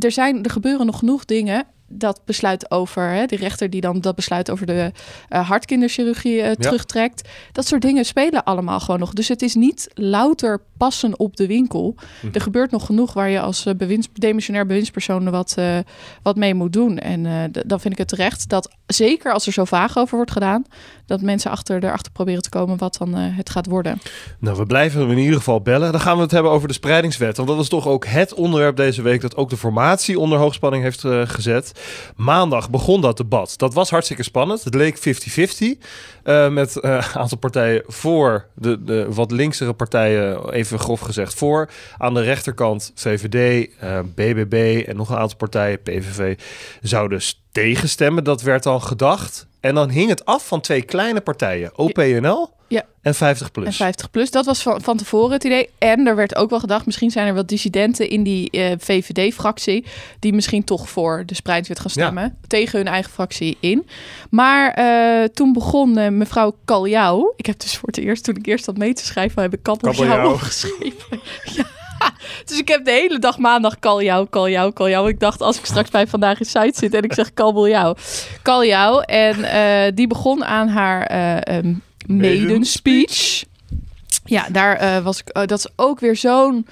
Er, 0.00 0.12
zijn, 0.12 0.44
er 0.44 0.50
gebeuren 0.50 0.86
nog 0.86 0.98
genoeg 0.98 1.24
dingen 1.24 1.66
dat 1.88 2.20
besluit 2.24 2.70
over, 2.70 3.02
hè, 3.02 3.26
de 3.26 3.36
rechter 3.36 3.70
die 3.70 3.80
dan 3.80 4.00
dat 4.00 4.14
besluit 4.14 4.50
over 4.50 4.66
de 4.66 4.92
eh, 5.28 5.48
hartkinderchirurgie 5.48 6.42
eh, 6.42 6.52
terugtrekt. 6.52 7.28
Dat 7.52 7.66
soort 7.66 7.82
dingen 7.82 8.04
spelen 8.04 8.44
allemaal 8.44 8.80
gewoon 8.80 9.00
nog. 9.00 9.12
Dus 9.12 9.28
het 9.28 9.42
is 9.42 9.54
niet 9.54 9.90
louter 9.94 10.60
passen 10.76 11.18
op 11.18 11.36
de 11.36 11.46
winkel. 11.46 11.94
Mhm. 12.22 12.34
Er 12.34 12.40
gebeurt 12.40 12.70
nog 12.70 12.86
genoeg 12.86 13.12
waar 13.12 13.28
je 13.28 13.40
als 13.40 13.66
eh, 13.66 13.74
bewinds, 13.74 14.08
demissionair 14.12 14.66
bewindspersoon 14.66 15.30
wat, 15.30 15.56
wat 16.22 16.36
mee 16.36 16.54
moet 16.54 16.72
doen. 16.72 16.98
En 16.98 17.52
dan 17.66 17.80
vind 17.80 17.92
ik 17.92 17.98
het 17.98 18.08
terecht 18.08 18.48
dat, 18.48 18.70
zeker 18.86 19.32
als 19.32 19.46
er 19.46 19.52
zo 19.52 19.64
vaag 19.64 19.98
over 19.98 20.16
wordt 20.16 20.30
gedaan, 20.30 20.64
dat 21.08 21.20
mensen 21.20 21.50
achter, 21.50 21.84
erachter 21.84 22.12
proberen 22.12 22.42
te 22.42 22.48
komen 22.48 22.76
wat 22.76 22.96
dan 22.98 23.14
eh, 23.16 23.20
het 23.36 23.50
gaat 23.50 23.66
worden. 23.66 24.00
Nou, 24.38 24.56
we 24.56 24.66
blijven 24.66 25.00
hem 25.00 25.10
in 25.10 25.18
ieder 25.18 25.36
geval 25.36 25.60
bellen. 25.60 25.92
Dan 25.92 26.00
gaan 26.00 26.16
we 26.16 26.22
het 26.22 26.30
hebben 26.30 26.52
over 26.52 26.68
de 26.68 26.74
spreidingswet. 26.74 27.36
Want 27.36 27.48
dat 27.48 27.56
was 27.56 27.68
toch 27.68 27.86
ook 27.86 28.06
het 28.06 28.34
onderwerp 28.34 28.76
deze 28.76 29.02
week 29.02 29.20
dat 29.20 29.36
ook 29.36 29.50
de 29.50 29.56
formatie 29.56 30.18
onder 30.18 30.38
hoogspanning 30.38 30.82
heeft 30.82 31.04
eh, 31.04 31.22
gezet. 31.24 31.72
Maandag 32.16 32.70
begon 32.70 33.00
dat 33.00 33.16
debat. 33.16 33.54
Dat 33.56 33.74
was 33.74 33.90
hartstikke 33.90 34.22
spannend. 34.22 34.64
Het 34.64 34.74
leek 34.74 34.98
50-50. 34.98 35.00
eh, 36.22 36.48
met 36.48 36.84
een 36.84 37.02
aantal 37.02 37.38
partijen 37.38 37.82
voor, 37.86 38.46
de, 38.54 38.84
de 38.84 39.06
wat 39.10 39.30
linksere 39.30 39.72
partijen, 39.72 40.50
even 40.52 40.78
grof 40.78 41.00
gezegd, 41.00 41.34
voor. 41.34 41.70
Aan 41.98 42.14
de 42.14 42.22
rechterkant 42.22 42.92
VVD, 42.94 43.68
BBB 44.14 44.84
en 44.86 44.96
nog 44.96 45.10
een 45.10 45.16
aantal 45.16 45.36
partijen, 45.36 45.82
PVV, 45.82 46.38
zouden 46.80 47.20
tegenstemmen. 47.62 48.24
Dat 48.24 48.42
werd 48.42 48.62
dan 48.62 48.82
gedacht. 48.82 49.46
En 49.60 49.74
dan 49.74 49.90
hing 49.90 50.08
het 50.08 50.24
af 50.24 50.46
van 50.46 50.60
twee 50.60 50.82
kleine 50.82 51.20
partijen, 51.20 51.78
OPNL 51.78 52.50
Ja. 52.68 52.82
en 53.02 53.14
50 53.14 53.50
plus. 53.50 53.66
En 53.66 53.72
50 53.72 54.10
plus, 54.10 54.30
dat 54.30 54.44
was 54.46 54.62
van, 54.62 54.80
van 54.82 54.96
tevoren 54.96 55.32
het 55.32 55.44
idee. 55.44 55.68
En 55.78 56.06
er 56.06 56.16
werd 56.16 56.36
ook 56.36 56.50
wel 56.50 56.60
gedacht, 56.60 56.86
misschien 56.86 57.10
zijn 57.10 57.26
er 57.26 57.34
wel 57.34 57.46
dissidenten 57.46 58.08
in 58.08 58.22
die 58.22 58.50
eh, 58.50 58.72
VVD-fractie... 58.78 59.84
die 60.18 60.32
misschien 60.32 60.64
toch 60.64 60.88
voor 60.88 61.22
de 61.26 61.34
spreidingswet 61.34 61.80
gaan 61.80 61.90
stemmen. 61.90 62.38
Tegen 62.46 62.78
hun 62.78 62.88
eigen 62.88 63.12
fractie 63.12 63.56
in. 63.60 63.86
Maar 64.30 64.70
eh, 64.72 65.28
toen 65.28 65.52
begon 65.52 65.96
eh, 65.98 66.08
mevrouw 66.10 66.56
Kaljau... 66.64 67.32
Ik 67.36 67.46
heb 67.46 67.60
dus 67.60 67.76
voor 67.76 67.88
het 67.88 67.98
eerst, 67.98 68.24
toen 68.24 68.36
ik 68.36 68.46
eerst 68.46 68.66
had 68.66 68.76
mee 68.78 68.92
te 68.94 69.04
schrijven... 69.04 69.42
heb 69.42 69.54
ik 69.54 69.62
Kabeljauw. 69.62 70.32
opgeschreven. 70.32 70.94
ja. 71.56 71.64
Dus 72.44 72.58
ik 72.58 72.68
heb 72.68 72.84
de 72.84 72.90
hele 72.90 73.18
dag 73.18 73.38
maandag 73.38 73.78
Kaljau, 73.78 74.26
Kaljau, 74.30 74.72
Kaljau. 74.72 75.08
Ik 75.08 75.20
dacht, 75.20 75.40
als 75.40 75.58
ik 75.58 75.64
straks 75.64 75.90
bij 75.90 76.06
Vandaag 76.06 76.38
in 76.38 76.46
Site 76.46 76.72
zit... 76.74 76.94
en 76.94 77.02
ik 77.02 77.12
zeg 77.12 77.34
Kabeljauw. 77.34 77.94
Kaljau. 78.42 79.02
En 79.06 79.44
eh, 79.44 79.92
die 79.94 80.06
begon 80.06 80.44
aan 80.44 80.68
haar... 80.68 81.02
ehm, 81.06 81.74
maiden 82.06 82.64
speech. 82.64 83.44
Ja, 84.24 84.46
daar 84.50 84.76
eh, 84.76 84.98
was 84.98 85.20
ik. 85.20 85.48
dat 85.48 85.58
is 85.58 85.66
ook 85.76 86.00
weer 86.00 86.16
zo'n. 86.16 86.66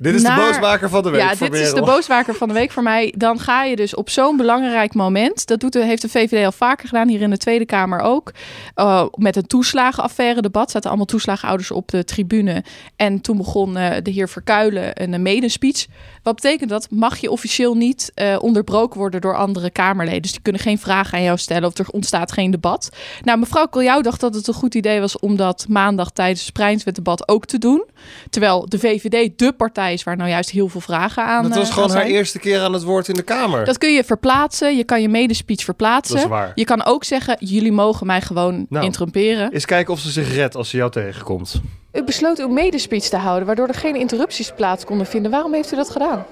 Dit 0.00 0.14
is 0.14 0.22
naar- 0.22 0.36
de 0.36 0.42
boosmaker 0.44 0.88
van 0.88 1.02
de 1.02 1.10
week. 1.10 1.20
Ja, 1.20 1.36
voor 1.36 1.50
dit 1.50 1.60
is 1.60 1.72
de 1.74 1.82
booswaker 1.82 2.34
van 2.34 2.48
de 2.48 2.54
week 2.54 2.70
voor 2.70 2.82
mij. 2.82 3.14
Dan 3.16 3.38
ga 3.38 3.64
je 3.64 3.76
dus 3.76 3.94
op 3.94 4.10
zo'n 4.10 4.36
belangrijk 4.36 4.94
moment. 4.94 5.46
Dat 5.46 5.60
doet 5.60 5.72
de, 5.72 5.84
heeft 5.84 6.02
de 6.02 6.08
VVD 6.08 6.44
al 6.44 6.52
vaker 6.52 6.88
gedaan, 6.88 7.08
hier 7.08 7.20
in 7.20 7.30
de 7.30 7.36
Tweede 7.36 7.66
Kamer 7.66 8.00
ook. 8.00 8.32
eh, 8.74 9.04
met 9.14 9.36
een 9.36 9.46
toeslagenaffaire 9.46 10.40
debat. 10.42 10.70
Zaten 10.70 10.88
allemaal 10.88 11.06
toeslagenouders 11.06 11.70
op 11.70 11.88
de 11.88 12.04
tribune. 12.04 12.64
En 12.96 13.20
toen 13.20 13.36
begon 13.36 13.76
eh, 13.76 13.96
de 14.02 14.10
heer 14.10 14.28
Verkuilen 14.28 15.02
een 15.02 15.22
medespeech. 15.22 15.86
Wat 16.22 16.34
betekent 16.34 16.70
dat? 16.70 16.86
Mag 16.90 17.18
je 17.18 17.30
officieel 17.30 17.74
niet 17.74 18.10
eh, 18.14 18.36
onderbroken 18.40 18.98
worden 18.98 19.20
door 19.20 19.36
andere 19.36 19.70
Kamerleden. 19.70 20.22
Dus 20.22 20.32
die 20.32 20.40
kunnen 20.42 20.60
geen 20.62 20.78
vragen 20.78 21.18
aan 21.18 21.24
jou 21.24 21.38
stellen 21.38 21.68
of 21.68 21.78
er 21.78 21.88
ontstaat 21.90 22.32
geen 22.32 22.50
debat. 22.50 22.88
Nou, 23.22 23.38
mevrouw 23.38 23.66
Koljou 23.66 24.02
dacht 24.02 24.20
dat 24.20 24.34
het 24.34 24.46
een 24.46 24.54
goed 24.54 24.74
idee 24.74 25.00
was 25.00 25.18
om 25.18 25.36
dat 25.36 25.66
maandag 25.68 26.10
tijdens 26.10 26.38
het 26.40 26.48
Spreinswetdebat 26.48 27.28
ook 27.28 27.46
te 27.46 27.58
doen. 27.58 27.84
Terwijl 28.30 28.68
de 28.68 28.78
VVD 28.78 29.38
de 29.38 29.52
partij 29.52 29.89
is 29.92 30.04
waar 30.04 30.16
nou 30.16 30.28
juist 30.30 30.50
heel 30.50 30.68
veel 30.68 30.80
vragen 30.80 31.24
aan 31.24 31.42
Dat 31.42 31.54
was 31.54 31.68
eh, 31.68 31.74
gewoon 31.74 31.90
haar 31.90 32.00
zijn. 32.00 32.12
eerste 32.12 32.38
keer 32.38 32.60
aan 32.60 32.72
het 32.72 32.82
woord 32.82 33.08
in 33.08 33.14
de 33.14 33.22
Kamer. 33.22 33.64
Dat 33.64 33.78
kun 33.78 33.92
je 33.92 34.04
verplaatsen. 34.04 34.76
Je 34.76 34.84
kan 34.84 35.02
je 35.02 35.08
medespeech 35.08 35.64
verplaatsen. 35.64 36.14
Dat 36.14 36.24
is 36.24 36.30
waar. 36.30 36.52
Je 36.54 36.64
kan 36.64 36.84
ook 36.84 37.04
zeggen, 37.04 37.36
jullie 37.38 37.72
mogen 37.72 38.06
mij 38.06 38.20
gewoon 38.20 38.66
Nou. 38.68 38.84
interrumperen. 38.84 39.52
Eens 39.52 39.64
kijken 39.66 39.92
of 39.92 40.00
ze 40.00 40.10
zich 40.10 40.34
redt 40.34 40.54
als 40.56 40.68
ze 40.70 40.76
jou 40.76 40.90
tegenkomt. 40.90 41.60
U 41.92 42.04
besloot 42.04 42.38
uw 42.38 42.48
medespeech 42.48 43.02
te 43.08 43.16
houden, 43.16 43.46
waardoor 43.46 43.68
er 43.68 43.74
geen 43.74 43.96
interrupties 43.96 44.52
plaats 44.56 44.84
konden 44.84 45.06
vinden. 45.06 45.30
Waarom 45.30 45.54
heeft 45.54 45.72
u 45.72 45.76
dat 45.76 45.90
gedaan? 45.90 46.24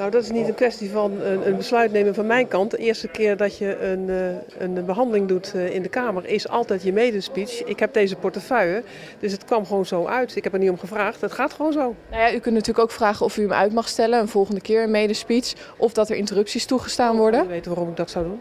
Nou, 0.00 0.12
dat 0.12 0.22
is 0.22 0.30
niet 0.30 0.48
een 0.48 0.54
kwestie 0.54 0.90
van 0.90 1.20
een, 1.20 1.46
een 1.46 1.56
besluit 1.56 1.92
nemen 1.92 2.14
van 2.14 2.26
mijn 2.26 2.48
kant. 2.48 2.70
De 2.70 2.76
eerste 2.76 3.08
keer 3.08 3.36
dat 3.36 3.58
je 3.58 3.78
een, 3.78 4.08
eh, 4.08 4.62
een 4.66 4.84
behandeling 4.84 5.28
doet 5.28 5.52
eh, 5.54 5.74
in 5.74 5.82
de 5.82 5.88
Kamer 5.88 6.26
is 6.26 6.48
altijd 6.48 6.82
je 6.82 6.92
medespeech. 6.92 7.64
Ik 7.64 7.78
heb 7.78 7.92
deze 7.92 8.16
portefeuille, 8.16 8.82
dus 9.18 9.32
het 9.32 9.44
kwam 9.44 9.66
gewoon 9.66 9.86
zo 9.86 10.06
uit. 10.06 10.36
Ik 10.36 10.44
heb 10.44 10.52
er 10.52 10.58
niet 10.58 10.70
om 10.70 10.78
gevraagd, 10.78 11.20
het 11.20 11.32
gaat 11.32 11.52
gewoon 11.52 11.72
zo. 11.72 11.94
Nou 12.10 12.22
ja, 12.22 12.32
u 12.32 12.38
kunt 12.38 12.54
natuurlijk 12.54 12.84
ook 12.84 12.90
vragen 12.90 13.26
of 13.26 13.36
u 13.36 13.42
hem 13.42 13.52
uit 13.52 13.72
mag 13.72 13.88
stellen, 13.88 14.20
een 14.20 14.28
volgende 14.28 14.60
keer 14.60 14.82
een 14.82 14.90
medespeech. 14.90 15.52
Of 15.76 15.92
dat 15.92 16.10
er 16.10 16.16
interrupties 16.16 16.66
toegestaan 16.66 17.16
worden. 17.16 17.42
Je 17.42 17.48
weet 17.48 17.66
waarom 17.66 17.88
ik 17.88 17.96
dat 17.96 18.10
zou 18.10 18.24
doen. 18.24 18.40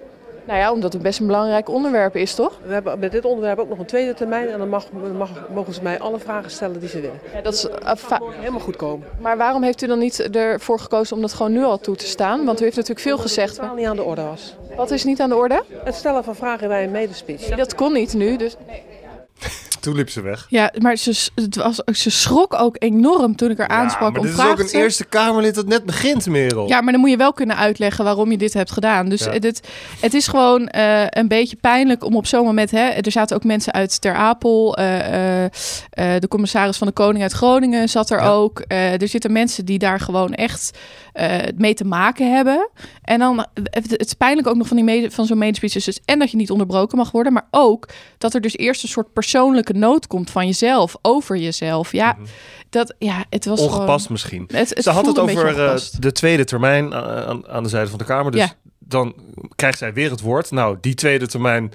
Nou 0.49 0.61
ja, 0.61 0.71
omdat 0.71 0.93
het 0.93 1.01
best 1.01 1.19
een 1.19 1.25
belangrijk 1.25 1.69
onderwerp 1.69 2.15
is, 2.15 2.35
toch? 2.35 2.59
We 2.65 2.73
hebben 2.73 2.99
met 2.99 3.11
dit 3.11 3.25
onderwerp 3.25 3.59
ook 3.59 3.69
nog 3.69 3.79
een 3.79 3.85
tweede 3.85 4.13
termijn. 4.13 4.49
En 4.49 4.59
dan 4.59 4.69
mag, 4.69 4.85
mag, 5.17 5.29
mogen 5.53 5.73
ze 5.73 5.83
mij 5.83 5.99
alle 5.99 6.19
vragen 6.19 6.51
stellen 6.51 6.79
die 6.79 6.89
ze 6.89 6.99
willen. 6.99 7.19
Ja, 7.33 7.41
dat 7.41 7.53
is, 7.53 7.65
uh, 7.65 7.71
va- 7.95 8.21
Helemaal 8.39 8.59
goed 8.59 8.75
komen. 8.75 9.07
maar 9.19 9.37
waarom 9.37 9.63
heeft 9.63 9.81
u 9.81 9.87
dan 9.87 9.99
niet 9.99 10.35
ervoor 10.35 10.79
gekozen 10.79 11.15
om 11.15 11.21
dat 11.21 11.33
gewoon 11.33 11.51
nu 11.51 11.63
al 11.63 11.79
toe 11.79 11.95
te 11.95 12.05
staan? 12.07 12.45
Want 12.45 12.59
u 12.59 12.63
heeft 12.63 12.75
natuurlijk 12.75 13.05
veel 13.05 13.17
gezegd. 13.17 13.55
Totaal 13.55 13.75
niet 13.75 13.85
aan 13.87 13.95
de 13.95 14.03
orde 14.03 14.21
was. 14.23 14.55
Wat 14.75 14.91
is 14.91 15.03
niet 15.03 15.21
aan 15.21 15.29
de 15.29 15.35
orde? 15.35 15.63
Het 15.83 15.95
stellen 15.95 16.23
van 16.23 16.35
vragen 16.35 16.67
bij 16.67 16.83
een 16.83 16.91
medespeech. 16.91 17.41
Dat 17.55 17.75
kon 17.75 17.93
niet 17.93 18.13
nu, 18.13 18.35
dus... 18.37 18.55
Toen 19.79 19.95
liep 19.95 20.09
ze 20.09 20.21
weg. 20.21 20.45
Ja, 20.49 20.71
maar 20.77 20.95
ze, 20.95 21.29
het 21.35 21.55
was, 21.55 21.75
ze 21.93 22.09
schrok 22.09 22.53
ook 22.59 22.75
enorm 22.79 23.35
toen 23.35 23.49
ik 23.49 23.57
haar 23.57 23.67
aansprak 23.67 24.11
maar 24.11 24.19
om 24.19 24.25
dit 24.25 24.31
is 24.35 24.39
vragen 24.39 24.51
ook 24.53 24.59
een 24.59 24.67
te. 24.67 24.77
Eerste 24.77 25.05
Kamerlid 25.05 25.55
dat 25.55 25.67
net 25.67 25.83
begint, 25.85 26.25
Merel. 26.27 26.67
Ja, 26.67 26.81
maar 26.81 26.91
dan 26.91 27.01
moet 27.01 27.09
je 27.09 27.17
wel 27.17 27.33
kunnen 27.33 27.57
uitleggen 27.57 28.03
waarom 28.03 28.31
je 28.31 28.37
dit 28.37 28.53
hebt 28.53 28.71
gedaan. 28.71 29.09
Dus 29.09 29.23
Ja. 29.23 29.31
het, 29.31 29.61
het 29.99 30.13
is 30.13 30.27
gewoon 30.27 30.67
eh, 30.67 31.03
een 31.09 31.27
beetje 31.27 31.55
pijnlijk 31.55 32.03
om 32.03 32.15
op 32.15 32.25
zo'n 32.27 32.45
moment... 32.45 32.71
Hè, 32.71 32.87
er 32.89 33.11
zaten 33.11 33.35
ook 33.35 33.43
mensen 33.43 33.73
uit 33.73 34.01
Ter 34.01 34.13
Apel. 34.15 34.77
eh, 34.77 35.43
eh, 35.43 35.45
eh, 35.89 36.21
de 36.21 36.27
commissaris 36.27 36.77
van 36.77 36.87
de 36.87 36.93
Koning 36.93 37.23
uit 37.23 37.31
Groningen 37.31 37.89
zat 37.89 38.09
er 38.09 38.19
Ja. 38.21 38.27
ook. 38.29 38.59
Eh, 38.59 39.01
er 39.01 39.07
zitten 39.07 39.31
mensen 39.31 39.65
die 39.65 39.79
daar 39.79 39.99
gewoon 39.99 40.33
echt 40.33 40.77
eh, 41.13 41.37
mee 41.55 41.73
te 41.73 41.85
maken 41.85 42.33
hebben. 42.35 42.69
En 43.09 43.19
dan, 43.19 43.45
het 43.53 43.89
het 43.91 44.05
is 44.05 44.13
pijnlijk 44.13 44.47
ook 44.47 44.55
nog 44.55 44.67
van, 44.67 44.75
die 44.75 44.85
mede, 44.85 45.11
van 45.11 45.25
zo'n 45.25 45.37
medespeech. 45.37 45.75
is 45.75 45.85
Dus 45.85 45.99
en 46.05 46.19
dat 46.19 46.31
je 46.31 46.37
niet 46.37 46.51
onderbroken 46.51 46.97
mag 46.97 47.11
worden. 47.11 47.33
Maar 47.33 47.47
ook 47.51 47.89
dat 48.17 48.33
er 48.33 48.41
dus 48.41 48.57
eerst 48.57 48.83
een 48.83 48.89
soort 48.89 49.13
persoonlijke 49.13 49.73
nood 49.73 50.07
komt 50.07 50.29
van 50.31 50.45
jezelf. 50.45 50.95
Over 51.01 51.37
jezelf. 51.37 51.91
Ja, 51.91 52.17
dat, 52.69 52.95
ja 52.99 53.25
het 53.29 53.45
was 53.45 53.59
Mhm. 53.59 53.67
Ongepast 53.69 53.89
gewoon... 54.05 54.11
misschien. 54.11 54.49
Het, 54.51 54.69
het 54.69 54.83
Ze 54.83 54.89
had 54.89 55.05
het 55.05 55.19
over 55.19 55.65
eh, 55.65 55.75
de 55.99 56.11
tweede 56.11 56.43
termijn 56.43 56.93
aan, 56.93 57.25
aan- 57.25 57.47
aan 57.47 57.63
de 57.63 57.69
zijde 57.69 57.89
van 57.89 57.97
de 57.99 58.05
Kamer. 58.05 58.31
Dus 58.31 58.41
Ja. 58.41 58.53
dan 58.79 59.15
krijgt 59.55 59.77
zij 59.77 59.93
weer 59.93 60.11
het 60.11 60.21
woord. 60.21 60.51
Nou, 60.51 60.77
die 60.81 60.93
tweede 60.93 61.27
termijn, 61.27 61.71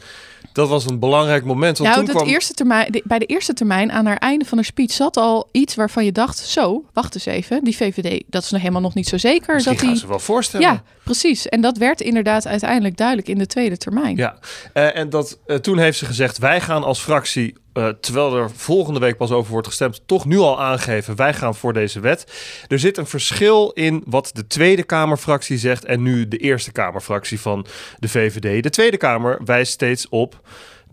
dat 0.54 0.68
was 0.68 0.86
een 0.86 0.98
belangrijk 0.98 1.44
moment. 1.44 1.78
Want 1.78 1.90
Nou, 1.90 2.04
toen 2.04 2.14
kwam... 2.14 2.28
eerste 2.28 2.52
termijn, 2.52 2.92
de- 2.92 3.02
bij 3.04 3.18
de 3.18 3.26
eerste 3.26 3.52
termijn, 3.52 3.92
aan 3.92 4.06
haar 4.06 4.16
einde 4.16 4.44
van 4.44 4.56
haar 4.58 4.66
speech, 4.66 4.90
zat 4.92 5.16
al 5.16 5.48
iets 5.52 5.74
waarvan 5.74 6.04
je 6.04 6.12
dacht: 6.12 6.38
zo, 6.38 6.84
wacht 6.92 7.14
eens 7.14 7.26
even, 7.26 7.64
die 7.64 7.76
VVD, 7.76 8.22
dat 8.26 8.42
is 8.42 8.50
nog 8.50 8.60
helemaal 8.60 8.80
nog 8.82 8.94
niet 8.94 9.08
zo 9.08 9.18
zeker. 9.18 9.54
Misschien 9.54 9.74
dat 9.74 9.82
gaan 9.84 9.92
die... 9.92 10.00
ze 10.02 10.08
wel 10.08 10.18
voorstellen. 10.18 10.66
Ja, 10.66 10.82
precies. 11.04 11.48
En 11.48 11.60
dat 11.60 11.76
werd 11.78 12.00
inderdaad 12.00 12.46
uiteindelijk 12.46 12.96
duidelijk 12.96 13.28
in 13.28 13.38
de 13.38 13.46
tweede 13.46 13.76
termijn. 13.76 14.16
Ja, 14.16 14.38
Eh, 14.72 14.96
en 14.96 15.10
dat, 15.10 15.38
eh, 15.46 15.56
toen 15.56 15.78
heeft 15.78 15.98
ze 15.98 16.04
gezegd: 16.06 16.38
wij 16.38 16.60
gaan 16.60 16.84
als 16.84 17.00
fractie, 17.00 17.54
eh, 17.74 17.88
terwijl 17.88 18.36
er 18.36 18.50
volgende 18.50 19.00
week 19.00 19.16
pas 19.16 19.30
over 19.30 19.52
wordt 19.52 19.66
gestemd, 19.66 20.02
toch 20.06 20.24
nu 20.24 20.38
al 20.38 20.60
aangeven: 20.60 21.16
wij 21.16 21.34
gaan 21.34 21.54
voor 21.54 21.72
deze 21.72 22.00
wet. 22.00 22.32
Er 22.68 22.78
zit 22.78 22.98
een 22.98 23.06
verschil 23.06 23.70
in 23.70 24.02
wat 24.06 24.30
de 24.32 24.46
Tweede 24.46 24.82
Kamerfractie 24.82 25.58
zegt 25.58 25.84
en 25.84 26.02
nu 26.02 26.28
de 26.28 26.36
Eerste 26.36 26.72
Kamerfractie 26.72 27.40
van 27.40 27.66
de 27.98 28.08
VVD. 28.08 28.62
De 28.62 28.70
Tweede 28.70 28.96
Kamer 28.96 29.40
wijst 29.44 29.72
steeds 29.72 30.08
op. 30.08 30.40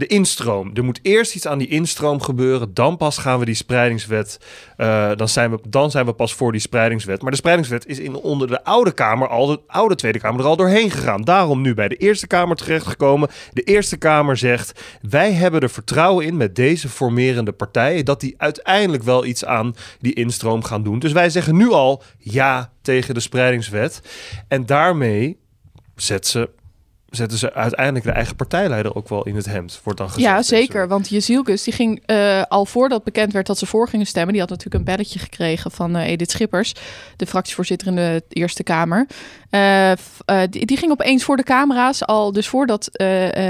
De 0.02 0.08
instroom. 0.08 0.72
Er 0.74 0.84
moet 0.84 1.00
eerst 1.02 1.36
iets 1.36 1.48
aan 1.48 1.58
die 1.58 1.68
instroom 1.68 2.22
gebeuren. 2.22 2.74
Dan 2.74 2.98
pas 2.98 3.18
gaan 3.18 3.40
we 3.40 3.46
die 3.46 3.56
spreidingswet. 3.56 4.40
eh, 4.78 5.12
dan, 5.16 5.30
zijn 5.30 5.52
we, 5.52 5.60
dan 5.68 5.92
zijn 5.92 6.06
we 6.06 6.14
pas 6.14 6.34
voor 6.34 6.52
die 6.52 6.62
spreidingswet. 6.62 7.22
Maar 7.22 7.32
de 7.32 7.38
spreidingswet 7.38 7.86
is 7.86 8.00
in, 8.00 8.16
onder 8.16 8.48
de 8.48 8.64
oude 8.64 8.92
Kamer, 8.92 9.28
al 9.28 9.46
de 9.46 9.60
oude 9.68 9.96
Tweede 9.96 10.20
Kamer, 10.20 10.40
er 10.40 10.46
al 10.46 10.56
doorheen 10.56 10.92
gegaan. 10.92 11.22
Daarom 11.22 11.62
nu 11.62 11.74
bij 11.74 11.88
de 11.88 11.96
Eerste 11.96 12.28
Kamer 12.28 12.56
terechtgekomen. 12.56 13.30
De 13.54 13.62
Eerste 13.62 13.98
Kamer 13.98 14.38
zegt: 14.38 14.82
Wij 15.02 15.32
hebben 15.32 15.62
er 15.62 15.70
vertrouwen 15.70 16.26
in 16.26 16.38
met 16.38 16.56
deze 16.56 16.90
formerende 16.90 17.52
partijen. 17.52 18.06
dat 18.06 18.20
die 18.20 18.34
uiteindelijk 18.38 19.04
wel 19.04 19.26
iets 19.26 19.46
aan 19.46 19.76
die 20.00 20.14
instroom 20.14 20.64
gaan 20.64 20.84
doen. 20.84 21.00
Dus 21.00 21.12
wij 21.12 21.30
zeggen 21.30 21.56
nu 21.56 21.70
al 21.70 22.04
ja 22.18 22.72
tegen 22.82 23.14
de 23.14 23.20
spreidingswet. 23.20 24.02
En 24.48 24.66
daarmee 24.66 25.38
zet 25.96 26.28
ze 26.28 26.50
zetten 27.12 27.38
ze 27.38 27.54
uiteindelijk 27.54 28.06
de 28.06 28.12
eigen 28.12 28.36
partijleider 28.36 28.96
ook 28.96 29.10
wel 29.10 29.24
in 29.24 29.36
het 29.36 29.46
hemd, 29.46 29.80
wordt 29.84 30.00
dan 30.00 30.10
gezegd. 30.10 30.28
Ja, 30.28 30.42
zeker. 30.42 30.88
Want 30.88 31.10
Jezielkus, 31.10 31.64
die 31.64 31.74
ging 31.74 32.04
eh, 32.06 32.42
al 32.48 32.66
voordat 32.66 33.04
bekend 33.04 33.34
werd 33.34 33.48
dat 33.48 33.58
ze 33.58 33.66
voor 33.66 33.88
gingen 33.88 34.06
stemmen. 34.06 34.32
Die 34.32 34.42
had 34.42 34.50
natuurlijk 34.50 34.78
een 34.78 34.96
belletje 34.96 35.20
gekregen 35.20 35.72
van 35.72 35.96
eh, 35.96 36.08
Edith 36.08 36.32
Schippers, 36.32 36.74
de 37.16 37.26
fractievoorzitter 37.26 37.88
in 37.88 37.96
de 37.96 38.24
Eerste 38.30 38.64
Kamer. 38.64 39.08
Eh, 39.50 39.92
die, 40.50 40.66
die 40.66 40.78
ging 40.78 40.92
opeens 40.92 41.24
voor 41.24 41.38
de 41.38 41.44
camera's, 41.44 42.06
al 42.06 42.32
dus 42.32 42.48
voordat 42.48 42.90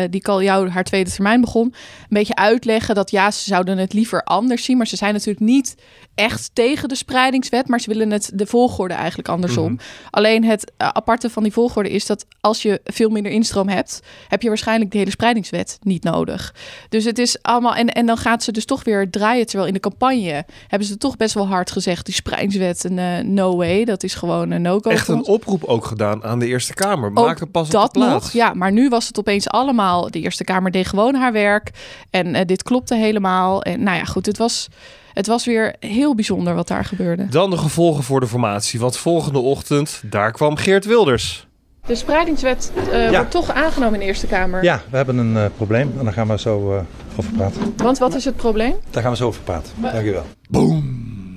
die 0.10 0.22
Kaljou 0.22 0.70
haar 0.70 0.84
tweede 0.84 1.12
termijn 1.12 1.42
begon, 1.42 1.66
een 1.66 2.08
beetje 2.10 2.36
uitleggen 2.36 2.96
dat 2.96 3.12
ja, 3.12 3.32
ze 3.32 3.44
zouden 3.44 3.78
het 3.78 3.94
liever 3.94 4.24
anders 4.24 4.64
zien. 4.64 4.78
Maar 4.78 4.88
ze 4.88 4.96
zijn 4.96 5.14
natuurlijk 5.14 5.46
niet 5.46 5.76
echt 6.16 6.50
tegen 6.54 6.90
de 6.90 6.96
spreidingswet, 6.96 7.68
maar 7.68 7.80
ze 7.80 7.90
willen 7.90 8.12
het 8.12 8.32
de 8.34 8.46
volgorde 8.46 8.94
eigenlijk 8.94 9.28
andersom. 9.30 9.80
Alleen 10.10 10.44
het 10.44 10.72
aparte 10.78 11.30
van 11.30 11.44
die 11.44 11.52
volgorde 11.52 11.90
is 11.90 12.06
dat 12.06 12.26
als 12.40 12.62
je 12.62 12.82
veel 12.84 13.10
minder 13.10 13.32
instroom 13.52 13.78
hebt, 13.78 14.02
heb 14.28 14.42
je 14.42 14.48
waarschijnlijk 14.48 14.92
de 14.92 14.98
hele 14.98 15.10
spreidingswet 15.10 15.78
niet 15.82 16.04
nodig. 16.04 16.54
Dus 16.90 17.04
het 17.04 17.20
is 17.20 17.42
allemaal. 17.42 17.76
En, 17.76 17.88
en 17.88 18.06
dan 18.06 18.18
gaat 18.18 18.44
ze 18.44 18.52
dus 18.52 18.66
toch 18.66 18.84
weer 18.84 19.10
draaien. 19.10 19.46
Terwijl 19.46 19.68
in 19.68 19.74
de 19.74 19.80
campagne 19.80 20.46
hebben 20.68 20.88
ze 20.88 20.98
toch 20.98 21.18
best 21.18 21.34
wel 21.34 21.48
hard 21.48 21.72
gezegd: 21.72 22.06
die 22.06 22.14
spreidingswet, 22.14 22.84
een 22.84 23.00
eh, 23.00 23.24
no 23.24 23.56
way. 23.56 23.86
Dat 23.86 24.04
is 24.04 24.14
gewoon 24.14 24.52
een 24.52 24.62
no-go. 24.62 24.90
Echt 24.90 25.08
een 25.08 25.26
oproep 25.26 25.64
ook 25.64 25.86
gedaan 25.86 26.24
aan 26.24 26.40
de 26.40 26.48
Eerste 26.48 26.74
Kamer. 26.74 27.12
Maak 27.12 27.52
pas 27.52 27.66
op 27.66 27.72
dat 27.72 27.92
plaats. 27.92 28.24
nog. 28.24 28.32
Ja, 28.32 28.54
maar 28.54 28.72
nu 28.72 28.90
was 28.90 29.08
het 29.08 29.20
opeens 29.20 29.50
allemaal. 29.50 30.12
De 30.12 30.20
Eerste 30.20 30.44
Kamer 30.44 30.72
deed 30.72 30.88
gewoon 30.88 31.16
haar 31.16 31.32
werk. 31.32 31.72
En 32.10 32.36
eh, 32.36 32.46
dit 32.46 32.64
klopte 32.64 32.96
helemaal. 32.96 33.64
En 33.64 33.84
nou 33.84 33.98
ja, 33.98 34.04
goed, 34.04 34.26
het 34.26 34.38
was. 34.38 34.68
Het 35.14 35.28
was 35.28 35.46
weer 35.46 35.76
heel 35.80 36.16
bijzonder 36.16 36.56
wat 36.56 36.68
daar 36.68 36.86
gebeurde. 36.86 37.28
Dan 37.28 37.50
de 37.50 37.58
gevolgen 37.58 38.04
voor 38.04 38.20
de 38.20 38.28
formatie. 38.28 38.80
Want 38.80 38.98
volgende 38.98 39.40
ochtend, 39.40 40.02
daar 40.06 40.32
kwam 40.32 40.56
Geert 40.56 40.86
Wilders. 40.86 41.48
De 41.86 41.96
spreidingswet 41.96 42.72
eh, 42.92 43.04
Ja. 43.12 43.18
wordt 43.18 43.32
toch 43.32 43.52
aangenomen 43.52 43.94
in 43.94 44.00
de 44.00 44.06
Eerste 44.06 44.28
Kamer. 44.28 44.64
Ja, 44.64 44.82
we 44.90 44.96
hebben 44.98 45.18
een 45.18 45.38
eh, 45.38 45.46
probleem 45.56 45.94
en 45.98 46.04
daar 46.04 46.14
gaan 46.14 46.28
we 46.28 46.40
zo 46.40 46.76
eh, 46.76 46.82
over 47.18 47.32
praten. 47.32 47.74
Want 47.78 47.98
wat 47.98 48.16
is 48.16 48.26
het 48.26 48.36
probleem? 48.36 48.76
Daar 48.90 49.02
gaan 49.02 49.12
we 49.12 49.18
zo 49.18 49.28
over 49.28 49.42
praten. 49.42 49.74
Dank 49.82 50.06
u 50.06 50.12
wel. 50.12 50.26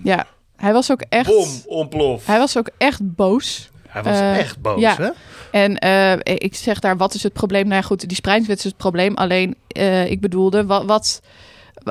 Ja, 0.03 0.27
hij 0.57 0.73
was 0.73 0.91
ook 0.93 1.01
echt. 1.09 1.27
Bom, 1.27 1.49
ontplof. 1.67 2.27
Hij 2.27 2.39
was 2.39 2.59
ook 2.59 2.71
echt 2.79 3.15
boos. 3.15 3.71
Hij 3.89 4.03
was 4.03 4.21
echt 4.21 4.61
boos, 4.61 4.81
ja. 4.81 4.97
hè? 4.97 5.09
En 5.51 5.79
eh, 5.79 6.13
ik 6.35 6.55
zeg 6.55 6.79
daar, 6.81 6.97
wat 6.97 7.15
is 7.15 7.23
het 7.23 7.33
probleem? 7.33 7.63
Nou 7.69 7.75
ja, 7.81 7.87
goed, 7.87 8.09
die 8.09 8.17
spreidingswet 8.17 8.59
is 8.59 8.65
het 8.65 8.77
probleem. 8.77 9.15
Alleen, 9.15 9.57
eh, 9.69 10.11
ik 10.11 10.21
bedoelde, 10.21 10.67
wat, 10.67 10.85
wat, 10.85 11.21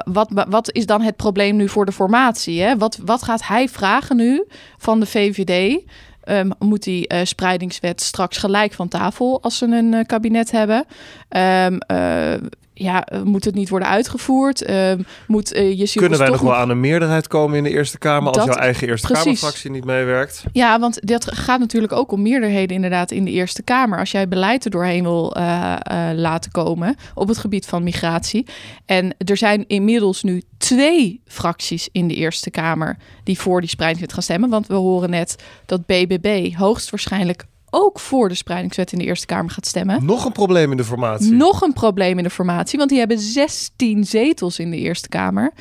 wat, 0.04 0.46
wat 0.50 0.72
is 0.72 0.86
dan 0.86 1.02
het 1.02 1.16
probleem 1.16 1.56
nu 1.56 1.70
voor 1.70 1.86
de 1.86 1.92
formatie? 1.92 2.62
Hè? 2.62 2.78
Wat, 2.78 3.00
wat 3.06 3.24
gaat 3.24 3.48
hij 3.48 3.70
vragen 3.70 4.16
nu 4.16 4.46
van 4.78 5.00
de 5.00 5.06
VVD? 5.06 5.82
Ehm, 6.24 6.50
moet 6.60 6.84
die 6.84 7.08
eh, 7.08 7.26
spreidingswet 7.26 8.02
straks 8.02 8.38
gelijk 8.38 8.74
van 8.74 8.88
tafel 8.88 9.42
als 9.42 9.58
ze 9.58 9.66
een 9.66 9.94
eh, 9.94 10.06
kabinet 10.06 10.52
hebben? 10.52 10.86
Eh, 11.30 12.34
ja, 12.74 13.06
eh, 13.06 13.22
moet 13.22 13.46
het 13.46 13.56
niet 13.56 13.70
worden 13.70 13.88
uitgevoerd? 13.88 14.62
Ehm, 14.62 15.02
moet 15.28 15.52
eh 15.52 15.78
je 15.78 15.92
Kunnen 15.94 16.20
wij 16.20 16.30
nog 16.30 16.42
wel 16.42 16.56
aan 16.56 16.70
een 16.70 16.80
meerderheid 16.80 17.28
komen 17.28 17.58
in 17.58 17.64
de 17.64 17.70
Eerste 17.70 17.98
Kamer 17.98 18.34
als 18.34 18.46
jouw 18.46 18.56
eigen 18.56 18.88
Eerste 18.88 19.08
precies. 19.08 19.24
Kamerfractie 19.24 19.72
niet 19.72 19.86
meewerkt? 19.86 20.44
Ja, 20.52 20.80
want 20.80 21.08
dat 21.08 21.32
gaat 21.32 21.60
natuurlijk 21.60 21.94
ook 21.94 22.12
om 22.12 22.22
meerderheden 22.22 22.76
inderdaad 22.76 23.12
in 23.12 23.26
de 23.26 23.32
Eerste 23.32 23.64
Kamer. 23.64 24.00
Als 24.00 24.12
jij 24.12 24.28
beleid 24.28 24.66
er 24.66 24.72
doorheen 24.72 25.04
wil 25.04 25.36
eh, 25.36 25.76
eh, 25.82 26.18
laten 26.18 26.52
komen 26.52 26.96
op 27.14 27.28
het 27.28 27.38
gebied 27.38 27.66
van 27.66 27.84
migratie. 27.84 28.46
En 28.86 29.16
er 29.18 29.38
zijn 29.38 29.68
inmiddels 29.68 30.24
nu 30.24 30.42
twee 30.58 31.22
fracties 31.28 31.90
in 31.92 32.08
de 32.08 32.16
Eerste 32.16 32.50
Kamer 32.50 32.98
die 33.24 33.40
voor 33.40 33.60
die 33.60 33.70
spreidingswet 33.70 34.14
gaan 34.14 34.24
stemmen. 34.24 34.50
Want 34.50 34.68
we 34.68 34.74
horen 34.74 35.10
net 35.10 35.36
dat 35.66 35.86
BBB 35.86 36.54
hoogstwaarschijnlijk 36.54 37.46
ook 37.74 38.00
voor 38.00 38.30
de 38.30 38.36
spreidingswet 38.36 38.92
in 38.92 39.00
de 39.00 39.06
Eerste 39.06 39.26
Kamer 39.26 39.52
gaat 39.52 39.66
stemmen. 39.66 40.06
Nog 40.06 40.26
een 40.26 40.32
probleem 40.32 40.72
in 40.72 40.78
de 40.78 40.84
formatie. 40.84 41.32
Nog 41.32 41.62
een 41.62 41.74
probleem 41.74 42.18
in 42.18 42.24
de 42.24 42.30
formatie, 42.30 42.78
want 42.78 42.90
die 42.90 43.00
hebben 43.00 43.20
16 43.20 44.06
zetels 44.06 44.60
in 44.60 44.72
de 44.72 44.78
Eerste 44.78 45.10
Kamer. 45.10 45.52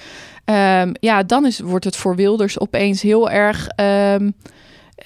Ehm, 0.44 0.92
ja, 1.00 1.22
dan 1.22 1.46
is, 1.46 1.60
wordt 1.60 1.84
het 1.84 1.96
voor 1.96 2.16
Wilders 2.16 2.60
opeens 2.60 3.02
heel 3.02 3.30
erg 3.30 3.68
ehm, 3.68 4.30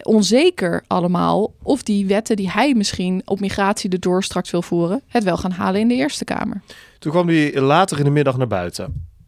onzeker 0.03 0.85
allemaal 0.87 1.55
of 1.63 1.83
die 1.83 2.07
wetten 2.07 2.37
die 2.37 2.51
hij 2.51 2.75
misschien 2.75 3.23
op 3.25 3.41
migratie 3.41 3.91
erdoor 3.91 4.25
straks 4.25 4.51
wil 4.51 4.63
voeren, 4.63 5.03
het 5.09 5.25
wel 5.25 5.37
gaan 5.37 5.51
halen 5.51 5.81
in 5.81 5.89
de 5.89 5.95
Eerste 5.95 6.25
Kamer. 6.25 6.63
Toen 6.99 7.13
kwam 7.13 7.29
hij 7.29 7.61
later 7.61 7.99
in 7.99 8.05
de 8.05 8.11
middag 8.11 8.37
naar 8.37 8.47
buiten. 8.47 8.85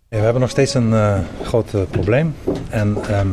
Ja, 0.09 0.17
we 0.17 0.23
hebben 0.23 0.41
nog 0.41 0.51
steeds 0.51 0.75
een 0.75 0.93
eh, 0.93 1.19
groot 1.43 1.75
eh, 1.75 1.81
probleem. 1.91 2.35
En 2.69 2.97
ehm, 3.09 3.29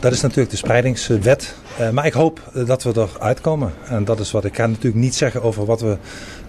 dat 0.00 0.12
is 0.12 0.20
natuurlijk 0.20 0.50
de 0.50 0.56
spreidingswet. 0.56 1.54
Eh, 1.80 1.90
maar 1.90 2.06
ik 2.06 2.12
hoop 2.12 2.40
eh, 2.54 2.66
dat 2.66 2.82
we 2.82 2.92
eruit 3.16 3.40
komen. 3.40 3.72
En 3.88 4.04
dat 4.04 4.20
is 4.20 4.30
wat 4.30 4.44
ik 4.44 4.52
kan 4.52 4.70
natuurlijk 4.70 5.02
niet 5.02 5.14
zeggen 5.14 5.42
over 5.42 5.64
wat 5.64 5.80
we 5.80 5.96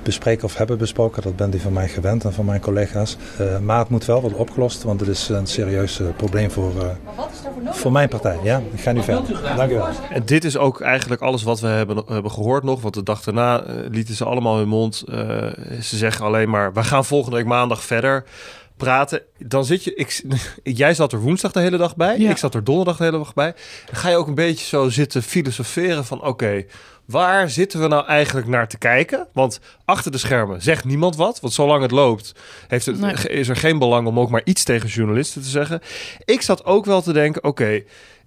bespreken 0.03 0.43
of 0.43 0.55
hebben 0.57 0.77
besproken. 0.77 1.21
Dat 1.21 1.35
bent 1.35 1.55
u 1.55 1.59
van 1.59 1.73
mij 1.73 1.87
gewend 1.87 2.23
en 2.23 2.33
van 2.33 2.45
mijn 2.45 2.61
collega's. 2.61 3.17
Eh, 3.37 3.59
maar 3.59 3.79
het 3.79 3.89
moet 3.89 4.05
wel 4.05 4.21
worden 4.21 4.39
opgelost, 4.39 4.83
want 4.83 4.99
het 4.99 5.09
is 5.09 5.29
een 5.29 5.47
serieus 5.47 6.01
probleem 6.17 6.51
voor, 6.51 6.71
eh, 6.81 6.87
voor 7.71 7.91
mijn 7.91 8.09
partij. 8.09 8.39
Ja, 8.43 8.61
ik 8.73 8.81
ga 8.81 8.91
nu 8.91 9.03
verder. 9.03 9.41
Dank 9.55 9.71
u 9.71 9.73
wel. 9.75 9.87
En 10.09 10.25
dit 10.25 10.43
is 10.43 10.57
ook 10.57 10.81
eigenlijk 10.81 11.21
alles 11.21 11.43
wat 11.43 11.59
we 11.59 11.67
hebben, 11.67 12.03
hebben 12.07 12.31
gehoord 12.31 12.63
nog. 12.63 12.81
Want 12.81 12.93
de 12.93 13.03
dag 13.03 13.23
daarna 13.23 13.63
lieten 13.91 14.15
ze 14.15 14.25
allemaal 14.25 14.57
hun 14.57 14.67
mond. 14.67 15.03
eh, 15.07 15.17
ze 15.81 15.97
zeggen 15.97 16.25
alleen 16.25 16.49
maar, 16.49 16.73
we 16.73 16.83
gaan 16.83 17.05
volgende 17.05 17.37
week 17.37 17.45
maandag 17.45 17.83
verder. 17.83 18.23
Praten, 18.83 19.21
dan 19.37 19.65
zit 19.65 19.83
je. 19.83 19.95
Ik, 19.95 20.23
jij 20.63 20.93
zat 20.93 21.13
er 21.13 21.19
woensdag 21.19 21.51
de 21.51 21.59
hele 21.59 21.77
dag 21.77 21.95
bij. 21.95 22.19
Ja. 22.19 22.29
Ik 22.29 22.37
zat 22.37 22.55
er 22.55 22.63
donderdag 22.63 22.97
de 22.97 23.03
hele 23.03 23.17
dag 23.17 23.33
bij. 23.33 23.53
Dan 23.85 23.95
ga 23.95 24.09
je 24.09 24.15
ook 24.15 24.27
een 24.27 24.35
beetje 24.35 24.65
zo 24.65 24.89
zitten 24.89 25.23
filosoferen 25.23 26.05
van 26.05 26.23
oké. 26.23 26.65
waar 27.05 27.49
zitten 27.49 27.81
we 27.81 27.87
nou 27.87 28.05
eigenlijk 28.05 28.47
naar 28.47 28.67
te 28.67 28.77
kijken? 28.77 29.27
Want 29.33 29.59
achter 29.85 30.11
de 30.11 30.17
schermen 30.17 30.61
zegt 30.61 30.85
niemand 30.85 31.15
wat. 31.15 31.39
Want 31.39 31.53
zolang 31.53 31.81
het 31.81 31.91
loopt, 31.91 32.35
heeft 32.67 32.85
het, 32.85 32.99
Nee. 32.99 33.13
is 33.13 33.47
er 33.49 33.55
geen 33.55 33.79
belang 33.79 34.07
om 34.07 34.19
ook 34.19 34.29
maar 34.29 34.41
iets 34.43 34.63
tegen 34.63 34.89
journalisten 34.89 35.41
te 35.41 35.49
zeggen. 35.49 35.81
Ik 36.25 36.41
zat 36.41 36.65
ook 36.65 36.85
wel 36.85 37.01
te 37.01 37.13
denken: 37.13 37.43
oké, 37.43 37.83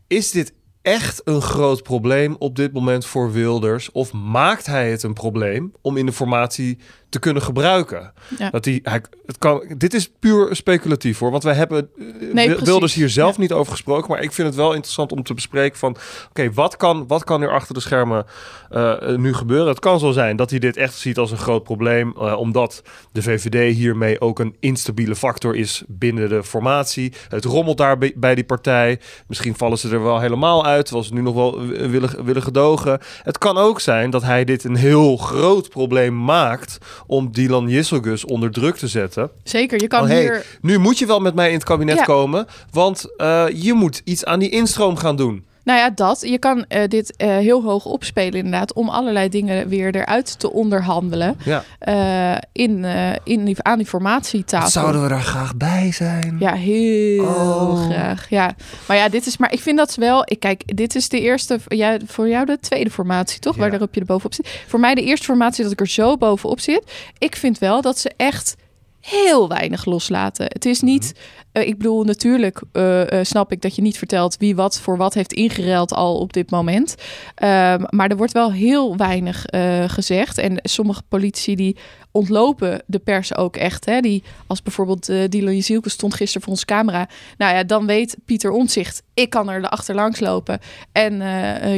is 0.06 0.30
dit 0.30 0.52
echt 0.82 1.20
een 1.24 1.42
groot 1.42 1.82
probleem 1.82 2.36
op 2.38 2.56
dit 2.56 2.72
moment 2.72 3.06
voor 3.06 3.32
Wilders? 3.32 3.92
Of 3.92 4.12
maakt 4.12 4.66
hij 4.66 4.90
het 4.90 5.02
een 5.02 5.12
probleem 5.12 5.72
om 5.82 5.96
in 5.96 6.06
de 6.06 6.12
formatie 6.12 6.78
te 7.14 7.20
kunnen 7.20 7.42
gebruiken? 7.42 8.12
Ja. 8.38 8.50
Dat 8.50 8.64
hij, 8.64 8.80
hij, 8.82 9.02
het 9.26 9.38
kan, 9.38 9.64
dit 9.76 9.94
is 9.94 10.10
puur 10.20 10.56
speculatief 10.56 11.18
hoor, 11.18 11.30
want 11.30 11.42
wij 11.42 11.54
hebben 11.54 11.88
eh, 11.98 12.32
precies. 12.32 12.62
Wilders 12.62 12.94
hier 12.94 13.08
zelf 13.08 13.34
Ja. 13.34 13.40
niet 13.40 13.52
over 13.52 13.72
gesproken, 13.72 14.10
maar 14.10 14.22
ik 14.22 14.32
vind 14.32 14.48
het 14.48 14.56
wel 14.56 14.72
interessant 14.72 15.12
om 15.12 15.22
te 15.22 15.34
bespreken 15.34 15.78
van, 15.78 15.96
oké, 16.28 16.52
wat, 16.52 16.76
kan, 16.76 17.06
wat 17.06 17.24
kan 17.24 17.42
er 17.42 17.50
achter 17.52 17.74
de 17.74 17.80
schermen 17.80 18.26
eh, 18.70 19.08
nu 19.16 19.34
gebeuren? 19.34 19.68
Het 19.68 19.78
kan 19.78 19.98
zo 19.98 20.10
zijn 20.10 20.36
dat 20.36 20.50
hij 20.50 20.58
dit 20.58 20.76
echt 20.76 20.94
ziet 20.94 21.18
als 21.18 21.30
een 21.30 21.38
groot 21.38 21.62
probleem, 21.62 22.14
eh, 22.18 22.38
omdat 22.38 22.82
de 23.12 23.22
VVD 23.22 23.74
hiermee 23.74 24.20
ook 24.20 24.38
een 24.38 24.56
instabiele 24.60 25.16
factor 25.16 25.56
is 25.56 25.82
binnen 25.88 26.28
de 26.28 26.44
formatie. 26.44 27.12
Het 27.28 27.44
rommelt 27.44 27.76
daar 27.78 27.98
bij, 27.98 28.12
bij 28.16 28.34
die 28.34 28.44
partij. 28.44 29.00
Misschien 29.26 29.56
vallen 29.56 29.78
ze 29.78 29.90
er 29.90 30.02
wel 30.02 30.20
helemaal 30.20 30.64
uit, 30.64 30.84
terwijl 30.84 31.06
ze 31.06 31.14
nu 31.14 31.20
nog 31.20 31.34
wel 31.34 31.66
willen, 31.66 32.24
willen 32.24 32.42
gedogen. 32.42 33.00
Het 33.22 33.38
kan 33.38 33.56
ook 33.58 33.80
zijn 33.80 34.10
dat 34.10 34.22
hij 34.22 34.44
dit 34.44 34.64
een 34.64 34.76
heel 34.76 35.16
groot 35.16 35.68
probleem 35.68 36.24
maakt 36.24 36.78
om 37.06 37.32
Dylan 37.32 37.68
Jisselgus 37.68 38.24
onder 38.24 38.50
druk 38.50 38.76
te 38.76 38.88
zetten. 38.88 39.30
Zeker, 39.42 39.80
je 39.80 39.86
kan 39.86 40.02
Oh, 40.02 40.08
hey, 40.08 40.20
hier... 40.20 40.46
Nu 40.60 40.78
moet 40.78 40.98
je 40.98 41.06
wel 41.06 41.20
met 41.20 41.34
mij 41.34 41.48
in 41.48 41.54
het 41.54 41.64
kabinet 41.64 41.96
Ja. 41.96 42.04
komen, 42.04 42.46
want 42.70 43.04
eh, 43.16 43.46
je 43.54 43.72
moet 43.72 44.00
iets 44.04 44.24
aan 44.24 44.38
die 44.38 44.50
instroom 44.50 44.96
gaan 44.96 45.16
doen. 45.16 45.44
Nou 45.64 45.78
ja, 45.78 45.90
dat. 45.90 46.20
Je 46.20 46.38
kan 46.38 46.64
eh, 46.68 46.88
dit 46.88 47.16
eh, 47.16 47.28
heel 47.28 47.62
hoog 47.62 47.84
opspelen 47.84 48.34
inderdaad... 48.34 48.72
om 48.72 48.88
allerlei 48.88 49.28
dingen 49.28 49.68
weer 49.68 49.94
eruit 49.94 50.38
te 50.38 50.52
onderhandelen... 50.52 51.36
Ja. 51.44 51.64
eh, 51.78 52.40
in, 52.52 52.84
in 53.24 53.44
die, 53.44 53.62
aan 53.62 53.78
die 53.78 53.86
formatietafel. 53.86 55.02
we 55.02 55.08
daar 55.08 55.20
graag 55.20 55.56
bij 55.56 55.92
zijn? 55.92 56.36
Ja, 56.38 56.54
heel 56.54 57.24
Oh. 57.24 57.90
graag. 57.90 58.30
Ja. 58.30 58.54
Maar 58.86 58.96
ja, 58.96 59.08
dit 59.08 59.26
is 59.26 59.36
maar 59.36 59.52
ik 59.52 59.60
vind 59.60 59.76
dat 59.78 59.94
wel. 59.94 60.22
Ik 60.24 60.40
kijk, 60.40 60.76
dit 60.76 60.94
is 60.94 61.08
de 61.08 61.20
eerste. 61.20 61.58
Ja, 61.66 61.96
voor 62.06 62.28
jou 62.28 62.46
de 62.46 62.58
tweede 62.60 62.90
formatie, 62.90 63.38
toch? 63.40 63.54
Ja. 63.54 63.60
Waar 63.60 63.70
daarop 63.70 63.94
je 63.94 64.00
er 64.00 64.06
bovenop 64.06 64.34
zit. 64.34 64.64
Voor 64.66 64.80
mij 64.80 64.94
de 64.94 65.02
eerste 65.02 65.24
formatie 65.26 65.62
dat 65.62 65.72
ik 65.72 65.80
er 65.80 65.88
zo 65.88 66.16
bovenop 66.16 66.60
zit. 66.60 66.92
Ik 67.18 67.36
vind 67.36 67.58
wel 67.58 67.80
dat 67.80 67.98
ze 67.98 68.10
echt 68.16 68.56
heel 69.04 69.48
weinig 69.48 69.84
loslaten. 69.84 70.46
Het 70.48 70.64
is 70.64 70.80
niet. 70.80 71.12
Mhm. 71.14 71.22
eh, 71.52 71.68
ik 71.68 71.78
bedoel, 71.78 72.04
natuurlijk 72.04 72.62
eh, 72.72 73.20
eh, 73.20 73.24
snap 73.24 73.52
ik 73.52 73.62
dat 73.62 73.74
je 73.74 73.82
niet 73.82 73.98
vertelt 73.98 74.36
wie 74.36 74.56
wat 74.56 74.80
voor 74.80 74.96
wat 74.96 75.14
heeft 75.14 75.32
ingereld 75.32 75.92
al 75.92 76.18
op 76.18 76.32
dit 76.32 76.50
moment. 76.50 76.94
Ehm, 77.34 77.84
maar 77.88 78.08
er 78.08 78.16
wordt 78.16 78.32
wel 78.32 78.52
heel 78.52 78.96
weinig 78.96 79.44
gezegd. 79.86 80.38
En 80.38 80.58
sommige 80.62 81.02
politici 81.08 81.54
die 81.54 81.76
ontlopen 82.16 82.82
de 82.86 82.98
pers 82.98 83.36
ook 83.36 83.56
echt. 83.56 83.84
Hè? 83.84 84.00
Die, 84.00 84.22
als 84.46 84.62
bijvoorbeeld 84.62 85.08
eh 85.08 85.18
Dylan 85.28 85.54
Jezielke 85.54 85.88
stond 85.88 86.14
gisteren 86.14 86.42
voor 86.42 86.52
onze 86.52 86.64
camera. 86.64 87.08
Nou 87.38 87.54
ja, 87.54 87.64
dan 87.64 87.86
weet 87.86 88.16
Pieter 88.24 88.50
Omtzigt, 88.50 89.02
ik 89.14 89.30
kan 89.30 89.50
er 89.50 89.68
achterlangs 89.68 90.20
lopen. 90.20 90.58
En 90.92 91.16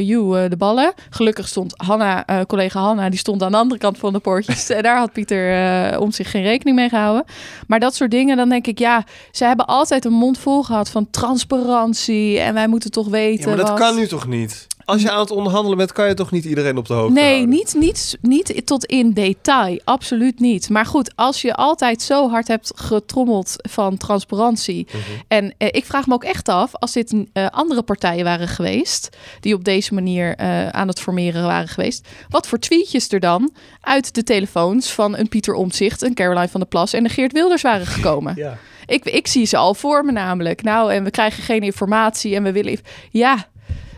you, 0.05 0.39
eh, 0.43 0.49
de 0.49 0.57
ballen. 0.57 0.93
Gelukkig 1.09 1.47
stond 1.47 1.73
Hanna, 1.77 2.25
collega 2.47 2.79
Hanna, 2.79 3.09
die 3.09 3.19
stond 3.19 3.43
aan 3.43 3.51
de 3.51 3.57
andere 3.57 3.79
kant 3.79 3.97
van 3.97 4.13
de 4.13 4.19
poortjes. 4.19 4.69
En 4.77 4.83
daar 4.83 4.97
had 4.97 5.11
Pieter 5.13 5.99
Omtzigt 5.99 6.29
geen 6.29 6.43
rekening 6.43 6.75
mee 6.77 6.89
gehouden. 6.89 7.25
Maar 7.67 7.79
dat 7.79 7.95
soort 7.95 8.11
dingen, 8.11 8.37
dan 8.37 8.49
denk 8.49 8.67
ik, 8.67 8.79
ja, 8.79 9.03
ze 9.31 9.45
hebben 9.45 9.65
altijd 9.65 10.05
een 10.05 10.13
mond 10.13 10.37
vol 10.37 10.63
gehad 10.63 10.89
van 10.89 11.09
transparantie. 11.09 12.39
En 12.39 12.53
wij 12.53 12.67
moeten 12.67 12.91
toch 12.91 13.07
weten. 13.07 13.41
Ja, 13.41 13.47
maar 13.47 13.57
dat 13.57 13.69
wat- 13.69 13.79
kan 13.79 13.95
nu 13.95 14.07
toch 14.07 14.27
niet? 14.27 14.67
Als 14.87 15.01
je 15.01 15.11
aan 15.11 15.19
het 15.19 15.31
onderhandelen 15.31 15.77
bent, 15.77 15.91
kan 15.91 16.07
je 16.07 16.13
toch 16.13 16.31
niet 16.31 16.45
iedereen 16.45 16.77
op 16.77 16.87
de 16.87 16.93
hoogte 16.93 17.13
Nee, 17.13 17.29
houden? 17.29 17.49
niet, 17.49 17.75
niet, 17.77 18.17
niet 18.21 18.65
tot 18.65 18.85
in 18.85 19.13
detail. 19.13 19.79
Absoluut 19.83 20.39
niet. 20.39 20.69
Maar 20.69 20.85
goed, 20.85 21.11
als 21.15 21.41
je 21.41 21.55
altijd 21.55 22.01
zo 22.01 22.29
hard 22.29 22.47
hebt 22.47 22.71
getrommeld 22.75 23.55
van 23.69 23.97
transparantie. 23.97 24.87
Mhm. 24.87 24.97
En 25.27 25.53
eh, 25.57 25.67
ik 25.71 25.85
vraag 25.85 26.07
me 26.07 26.13
ook 26.13 26.23
echt 26.23 26.49
af, 26.49 26.75
als 26.75 26.91
dit 26.91 27.15
eh, 27.33 27.47
andere 27.47 27.81
partijen 27.81 28.23
waren 28.23 28.47
geweest. 28.47 29.17
die 29.39 29.53
op 29.53 29.63
deze 29.63 29.93
manier 29.93 30.35
eh, 30.35 30.69
aan 30.69 30.87
het 30.87 30.99
formeren 30.99 31.43
waren 31.43 31.67
geweest. 31.67 32.07
wat 32.29 32.47
voor 32.47 32.59
tweetjes 32.59 33.11
er 33.11 33.19
dan 33.19 33.53
uit 33.81 34.15
de 34.15 34.23
telefoons 34.23 34.91
van 34.91 35.17
een 35.17 35.29
Pieter 35.29 35.53
Omtzigt, 35.53 36.01
een 36.01 36.13
Caroline 36.13 36.47
van 36.47 36.59
der 36.59 36.69
Plas 36.69 36.93
en 36.93 37.03
een 37.03 37.09
Geert 37.09 37.31
Wilders 37.31 37.61
waren 37.61 37.85
gekomen. 37.85 38.33
Ja. 38.47 38.57
Ik, 38.85 39.05
ik 39.05 39.27
zie 39.27 39.45
ze 39.45 39.57
al 39.57 39.73
voor 39.73 40.05
me 40.05 40.11
namelijk. 40.11 40.63
Nou, 40.63 40.93
en 40.93 41.03
we 41.03 41.11
krijgen 41.11 41.43
geen 41.43 41.61
informatie 41.61 42.35
en 42.35 42.43
we 42.43 42.51
willen... 42.51 42.79
Ja, 43.09 43.47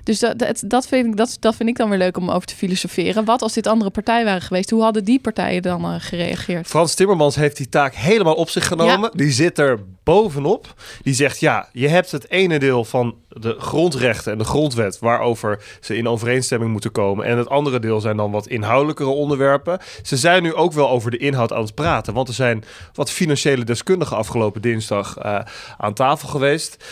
dus 0.10 0.20
dat, 0.20 0.40
dat, 0.40 0.64
dat, 0.66 0.88
vind 0.88 1.06
ik, 1.06 1.18
dat, 1.18 1.38
dat 1.40 1.56
vind 1.56 1.70
ik 1.70 1.78
dan 1.78 1.90
weer 1.90 1.98
leuk 1.98 2.18
om 2.18 2.30
over 2.30 2.48
te 2.48 2.56
filosoferen. 2.56 3.26
Wat 3.26 3.42
als 3.42 3.54
dit 3.54 3.68
andere 3.68 3.90
partijen 3.90 4.26
waren 4.26 4.42
geweest? 4.42 4.70
Hoe 4.70 4.82
hadden 4.82 5.04
die 5.04 5.20
partijen 5.20 5.62
dan 5.62 5.84
eh, 5.84 5.96
gereageerd? 5.98 6.68
Frans 6.68 6.94
Timmermans 6.94 7.36
heeft 7.36 7.58
die 7.58 7.70
taak 7.70 7.96
helemaal 7.96 8.34
op 8.34 8.50
zich 8.50 8.68
genomen. 8.68 9.12
Die 9.14 9.32
zit 9.32 9.60
er 9.60 9.80
bovenop. 10.04 10.74
Die 11.02 11.14
zegt, 11.14 11.40
ja, 11.40 11.70
je 11.72 11.88
hebt 11.88 12.12
het 12.12 12.30
ene 12.30 12.60
deel 12.60 12.86
van 12.86 13.16
de 13.28 13.56
grondrechten 13.60 14.32
en 14.32 14.38
de 14.38 14.44
grondwet... 14.44 15.00
waarover 15.00 15.64
ze 15.80 15.98
in 15.98 16.08
overeenstemming 16.08 16.72
moeten 16.72 16.92
komen. 16.92 17.26
En 17.26 17.38
het 17.38 17.50
andere 17.50 17.80
deel 17.80 18.02
zijn 18.02 18.18
dan 18.18 18.32
wat 18.32 18.48
inhoudelijkere 18.48 19.10
onderwerpen. 19.10 19.80
Ze 20.02 20.18
zijn 20.18 20.44
nu 20.44 20.54
ook 20.54 20.74
wel 20.74 20.90
over 20.90 21.12
de 21.12 21.18
inhoud 21.18 21.54
aan 21.54 21.64
het 21.64 21.76
praten. 21.76 22.14
Want 22.14 22.28
er 22.28 22.34
zijn 22.34 22.64
wat 22.94 23.12
financiële 23.12 23.64
deskundigen 23.64 24.18
afgelopen 24.18 24.62
dinsdag 24.62 25.18
eh, 25.18 25.40
aan 25.78 25.94
tafel 25.94 26.30
geweest. 26.30 26.86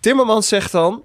Timmermans 0.00 0.48
zegt 0.48 0.72
dan... 0.72 1.02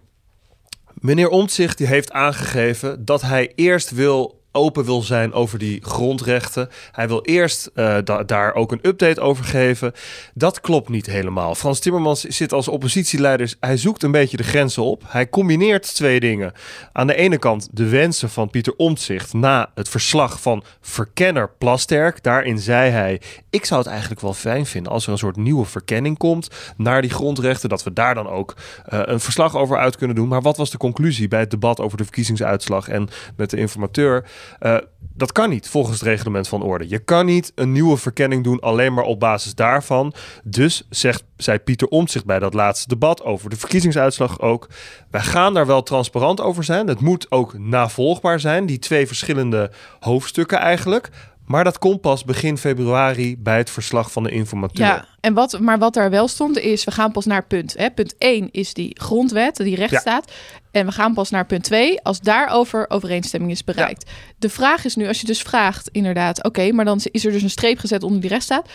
Meneer 1.00 1.30
Omtzigt 1.30 1.80
heeft 1.80 2.12
aangegeven 2.12 3.06
dat 3.06 3.22
hij 3.22 3.52
eerst 3.56 3.92
wil 3.92 4.37
open 4.58 4.86
wil 4.86 5.02
zijn 5.02 5.34
over 5.34 5.60
die 5.60 5.80
grondrechten. 5.84 6.70
Hij 6.92 7.08
wil 7.08 7.22
eerst 7.22 7.70
eh, 7.74 7.98
da- 8.04 8.24
daar 8.24 8.54
ook 8.54 8.72
een 8.72 8.80
update 8.82 9.22
over 9.22 9.46
geven. 9.46 9.94
Dat 10.34 10.62
klopt 10.62 10.90
niet 10.90 11.06
helemaal. 11.06 11.56
Frans 11.56 11.80
Timmermans 11.80 12.22
zit 12.22 12.54
als 12.54 12.68
oppositieleider. 12.68 13.54
Hij 13.60 13.78
zoekt 13.78 14.04
een 14.04 14.12
beetje 14.12 14.38
de 14.38 14.44
grenzen 14.44 14.84
op. 14.84 15.04
Hij 15.06 15.30
combineert 15.30 15.96
twee 15.96 16.20
dingen. 16.20 16.54
Aan 16.94 17.08
de 17.08 17.16
ene 17.16 17.38
kant 17.38 17.70
de 17.72 17.90
wensen 17.90 18.30
van 18.30 18.50
Pieter 18.50 18.74
Omtzigt 18.78 19.34
na 19.34 19.72
het 19.76 19.90
verslag 19.90 20.42
van 20.42 20.64
verkenner 20.82 21.50
Plasterk. 21.58 22.24
Daarin 22.24 22.60
zei 22.60 22.92
hij: 22.92 23.22
Ik 23.50 23.66
zou 23.66 23.80
het 23.80 23.90
eigenlijk 23.90 24.22
wel 24.22 24.34
fijn 24.34 24.66
vinden 24.66 24.92
als 24.92 25.06
er 25.06 25.12
een 25.12 25.18
soort 25.18 25.36
nieuwe 25.36 25.66
verkenning 25.66 26.18
komt 26.18 26.48
naar 26.78 27.02
die 27.02 27.12
grondrechten. 27.12 27.70
Dat 27.70 27.84
we 27.84 27.94
daar 27.94 28.16
dan 28.16 28.28
ook 28.30 28.56
eh, 28.86 29.00
een 29.04 29.20
verslag 29.20 29.56
over 29.56 29.78
uit 29.78 29.96
kunnen 29.98 30.16
doen. 30.16 30.28
Maar 30.28 30.42
wat 30.42 30.58
was 30.58 30.70
de 30.70 30.78
conclusie 30.78 31.28
bij 31.28 31.40
het 31.40 31.52
debat 31.52 31.80
over 31.80 31.98
de 31.98 32.04
verkiezingsuitslag 32.04 32.88
en 32.88 33.08
met 33.36 33.50
de 33.50 33.58
informateur? 33.58 34.26
Eh, 34.60 34.78
dat 35.00 35.32
kan 35.32 35.50
niet 35.50 35.70
volgens 35.70 36.00
het 36.00 36.08
reglement 36.08 36.48
van 36.48 36.62
orde. 36.62 36.90
Je 36.90 37.00
kan 37.00 37.26
niet 37.26 37.52
een 37.56 37.72
nieuwe 37.72 37.98
verkenning 37.98 38.44
doen 38.44 38.60
alleen 38.60 38.94
maar 38.94 39.04
op 39.04 39.20
basis 39.20 39.56
daarvan. 39.56 40.14
Dus 40.44 40.84
zegt, 40.90 41.24
zei 41.38 41.58
Pieter 41.58 41.88
Omtzigt 41.88 42.26
bij 42.26 42.40
dat 42.40 42.54
laatste 42.54 42.88
debat 42.88 43.24
over 43.24 43.50
de 43.50 43.58
verkiezingsuitslag 43.58 44.42
ook. 44.42 44.68
Wij 45.12 45.22
gaan 45.22 45.54
daar 45.54 45.66
wel 45.66 45.84
transparant 45.84 46.42
over 46.42 46.64
zijn. 46.64 46.88
Het 46.88 47.02
moet 47.02 47.32
ook 47.32 47.58
navolgbaar 47.58 48.40
zijn. 48.40 48.66
Die 48.66 48.80
twee 48.80 49.08
verschillende 49.08 49.72
hoofdstukken 50.00 50.60
eigenlijk. 50.60 51.10
Maar 51.48 51.64
dat 51.64 51.78
komt 51.78 52.02
pas 52.02 52.24
begin 52.24 52.58
februari 52.58 53.38
bij 53.38 53.58
het 53.58 53.70
verslag 53.70 54.12
van 54.12 54.24
de 54.24 54.30
informateur. 54.30 54.86
Ja, 54.86 55.06
en 55.20 55.34
wat, 55.34 55.60
maar 55.60 55.78
wat 55.78 55.94
daar 55.94 56.10
wel 56.10 56.28
stond 56.28 56.58
is, 56.58 56.84
we 56.84 56.92
gaan 56.92 57.12
pas 57.12 57.26
naar 57.26 57.46
punt. 57.46 57.78
Hè. 57.78 57.92
Punt 57.92 58.16
1 58.18 58.50
is 58.52 58.74
die 58.74 59.00
grondwet, 59.02 59.56
die 59.56 59.76
rechtsstaat. 59.76 60.32
En 60.78 60.86
we 60.86 60.92
gaan 60.92 61.14
pas 61.14 61.30
naar 61.30 61.46
punt 61.46 61.64
2 61.64 62.02
als 62.02 62.20
daarover 62.20 62.86
overeenstemming 62.90 63.52
is 63.52 63.64
bereikt. 63.64 64.12
De 64.40 64.50
vraag 64.50 64.86
is 64.86 64.96
nu, 64.96 65.08
als 65.08 65.22
je 65.22 65.28
dus 65.28 65.42
vraagt, 65.42 65.90
inderdaad, 65.92 66.44
oké, 66.44 66.72
maar 66.72 66.86
dan 66.86 67.00
is 67.04 67.26
er 67.26 67.32
dus 67.32 67.42
een 67.42 67.50
streep 67.50 67.80
gezet 67.80 68.04
onder 68.04 68.22
die 68.22 68.30
rechtsstaat. 68.30 68.70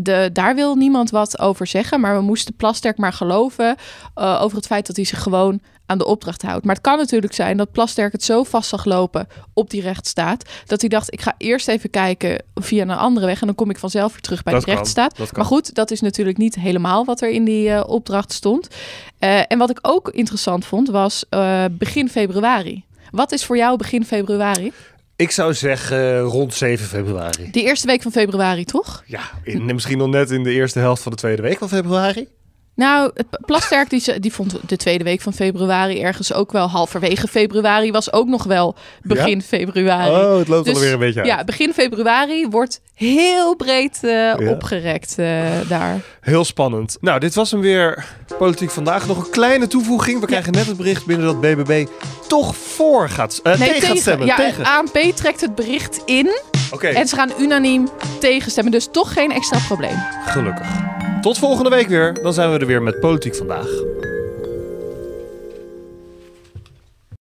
De, 0.00 0.30
daar 0.32 0.54
wil 0.54 0.74
niemand 0.74 1.10
wat 1.10 1.38
over 1.38 1.66
zeggen, 1.66 2.00
maar 2.00 2.16
we 2.16 2.22
moesten 2.22 2.54
Plasterk 2.54 2.98
maar 2.98 3.12
geloven 3.12 3.76
eh, 4.14 4.40
over 4.42 4.56
het 4.56 4.66
feit 4.66 4.86
dat 4.86 4.96
hij 4.96 5.04
zich 5.04 5.22
gewoon 5.22 5.60
aan 5.92 5.98
de 5.98 6.06
opdracht 6.06 6.42
houdt. 6.42 6.64
Maar 6.64 6.74
het 6.74 6.84
kan 6.84 6.98
natuurlijk 6.98 7.34
zijn 7.34 7.56
dat 7.56 7.72
Plasterk 7.72 8.12
het 8.12 8.24
zo 8.24 8.42
vast 8.42 8.68
zag 8.68 8.84
lopen 8.84 9.26
op 9.54 9.70
die 9.70 9.82
rechtsstaat, 9.82 10.50
dat 10.66 10.80
hij 10.80 10.90
dacht, 10.90 11.12
ik 11.12 11.20
ga 11.20 11.34
eerst 11.38 11.68
even 11.68 11.90
kijken 11.90 12.42
via 12.54 12.82
een 12.82 12.90
andere 12.90 13.26
weg 13.26 13.40
en 13.40 13.46
dan 13.46 13.54
kom 13.54 13.70
ik 13.70 13.78
vanzelf 13.78 14.12
weer 14.12 14.20
terug 14.20 14.42
bij 14.42 14.54
de 14.54 14.64
rechtsstaat. 14.64 15.32
Maar 15.36 15.44
goed, 15.44 15.74
dat 15.74 15.90
is 15.90 16.00
natuurlijk 16.00 16.38
niet 16.38 16.54
helemaal 16.54 17.04
wat 17.04 17.20
er 17.20 17.30
in 17.30 17.44
die 17.44 17.70
eh, 17.70 17.88
opdracht 17.88 18.32
stond. 18.32 18.68
Eh, 19.18 19.40
en 19.48 19.58
wat 19.58 19.70
ik 19.70 19.78
ook 19.82 20.08
interessant 20.08 20.64
vond, 20.64 20.88
was 20.88 21.24
eh, 21.28 21.64
begin 21.70 22.08
februari. 22.08 22.84
Wat 23.10 23.32
is 23.32 23.44
voor 23.44 23.56
jou 23.56 23.76
begin 23.76 24.04
februari? 24.04 24.72
Ik 25.16 25.30
zou 25.30 25.54
zeggen 25.54 26.20
rond 26.20 26.54
7 26.54 26.86
februari. 26.86 27.50
De 27.50 27.62
eerste 27.62 27.86
week 27.86 28.02
van 28.02 28.12
februari, 28.12 28.64
toch? 28.64 29.02
Ja, 29.06 29.20
in, 29.42 29.64
misschien 29.64 29.98
nog 29.98 30.08
net 30.08 30.30
in 30.30 30.42
de 30.42 30.52
eerste 30.52 30.78
helft 30.78 31.02
van 31.02 31.12
de 31.12 31.18
tweede 31.18 31.42
week 31.42 31.58
van 31.58 31.68
februari. 31.68 32.28
Nou, 32.74 33.10
Plasterk 33.46 33.90
die, 33.90 34.20
die 34.20 34.32
vond 34.32 34.56
de 34.66 34.76
tweede 34.76 35.04
week 35.04 35.20
van 35.20 35.32
februari 35.32 36.00
ergens 36.02 36.32
ook 36.32 36.52
wel 36.52 36.68
halverwege 36.68 37.28
februari 37.28 37.92
was 37.92 38.12
ook 38.12 38.26
nog 38.26 38.44
wel 38.44 38.74
begin 39.02 39.42
februari. 39.42 40.10
Oh, 40.10 40.38
het 40.38 40.48
loopt 40.48 40.64
Dus, 40.64 40.74
alweer 40.74 40.92
een 40.92 40.98
beetje 40.98 41.20
uit. 41.20 41.28
Ja, 41.28 41.44
begin 41.44 41.72
februari 41.72 42.48
wordt 42.48 42.80
heel 42.94 43.56
breed 43.56 44.04
eh, 44.04 44.34
opgerekt 44.48 45.18
eh, 45.18 45.42
daar. 45.68 46.00
Heel 46.20 46.44
spannend. 46.44 46.96
Nou, 47.00 47.20
dit 47.20 47.34
was 47.34 47.50
hem 47.50 47.60
weer. 47.60 48.04
Politiek 48.38 48.70
vandaag. 48.70 49.06
Nog 49.06 49.24
een 49.24 49.30
kleine 49.30 49.66
toevoeging. 49.66 50.20
We 50.20 50.26
krijgen 50.26 50.52
net 50.52 50.66
het 50.66 50.76
bericht 50.76 51.06
binnen 51.06 51.26
dat 51.26 51.40
BBB 51.40 51.86
toch 52.28 52.56
voor 52.56 53.08
gaat, 53.08 53.40
eh, 53.42 53.52
tegen, 53.52 53.82
gaat 53.82 53.98
stemmen. 53.98 54.26
Ja, 54.26 54.36
tegen. 54.36 54.64
ANP 54.64 55.16
trekt 55.16 55.40
het 55.40 55.54
bericht 55.54 56.02
in 56.04 56.40
en 56.80 57.08
ze 57.08 57.16
gaan 57.16 57.30
unaniem 57.38 57.88
tegenstemmen. 58.20 58.72
Dus 58.72 58.88
toch 58.92 59.12
geen 59.12 59.32
extra 59.32 59.58
probleem. 59.58 59.96
gelukkig. 60.26 61.01
Tot 61.22 61.38
volgende 61.38 61.70
week 61.70 61.88
weer. 61.88 62.22
Dan 62.22 62.32
zijn 62.32 62.52
we 62.52 62.58
er 62.58 62.66
weer 62.66 62.82
met 62.82 63.00
Politiek 63.00 63.34
vandaag. 63.34 63.66